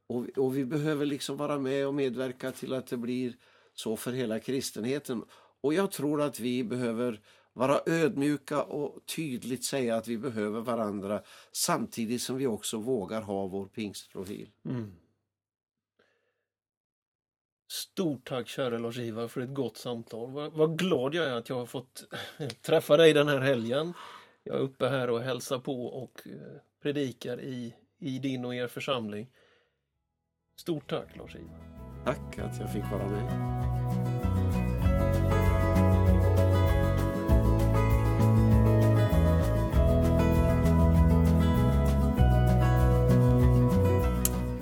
Och, 0.07 0.29
och 0.37 0.57
vi 0.57 0.65
behöver 0.65 1.07
liksom 1.07 1.37
vara 1.37 1.59
med 1.59 1.87
och 1.87 1.95
medverka 1.95 2.53
till 2.53 2.75
att 2.75 2.87
det 2.87 2.97
blir 2.97 3.37
så 3.75 3.97
för 3.97 4.13
hela 4.13 4.41
kristenheten. 4.41 5.25
Och 5.61 5.75
jag 5.75 5.91
tror 5.91 6.23
att 6.23 6.41
vi 6.41 6.65
behöver 6.65 7.21
vara 7.53 7.81
ödmjuka 7.87 8.63
och 8.63 9.07
tydligt 9.17 9.65
säga 9.65 9.97
att 9.97 10.09
vi 10.09 10.19
behöver 10.19 10.61
varandra 10.61 11.23
samtidigt 11.53 12.23
som 12.23 12.37
vi 12.37 12.47
också 12.47 12.79
vågar 12.79 13.23
ha 13.23 13.47
vår 13.47 13.67
pingstprofil. 13.67 14.51
Stort 17.71 18.29
tack 18.29 18.49
kära 18.49 18.79
Lars-Ivar 18.79 19.29
för 19.29 19.41
ett 19.41 19.55
gott 19.55 19.77
samtal. 19.77 20.31
Vad, 20.31 20.53
vad 20.53 20.79
glad 20.79 21.15
jag 21.15 21.27
är 21.27 21.33
att 21.33 21.49
jag 21.49 21.57
har 21.57 21.67
fått 21.67 22.05
träffa 22.63 22.97
dig 22.97 23.13
den 23.13 23.29
här 23.29 23.41
helgen. 23.41 23.93
Jag 24.45 24.57
är 24.57 24.61
uppe 24.61 24.89
här 24.89 25.11
och 25.11 25.21
hälsar 25.21 25.59
på 25.59 25.87
och 25.87 26.23
eh, 26.27 26.61
predikar 26.83 27.41
i, 27.41 27.75
i 27.99 28.19
din 28.19 28.45
och 28.45 28.55
er 28.55 28.67
församling. 28.67 29.31
Stort 30.57 30.91
tack 30.91 31.17
Lars-Ivar. 31.17 31.59
Tack 32.05 32.39
att 32.39 32.61
jag 32.61 32.73
fick 32.73 32.85
vara 32.91 33.09
med. 33.09 33.59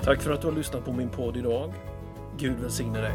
Tack 0.04 0.22
för 0.22 0.30
att 0.30 0.40
du 0.40 0.46
har 0.46 0.54
lyssnat 0.54 0.84
på 0.84 0.92
min 0.92 1.10
podd 1.10 1.36
idag. 1.36 1.74
Gud 2.38 2.60
välsigne 2.60 3.00
dig. 3.00 3.12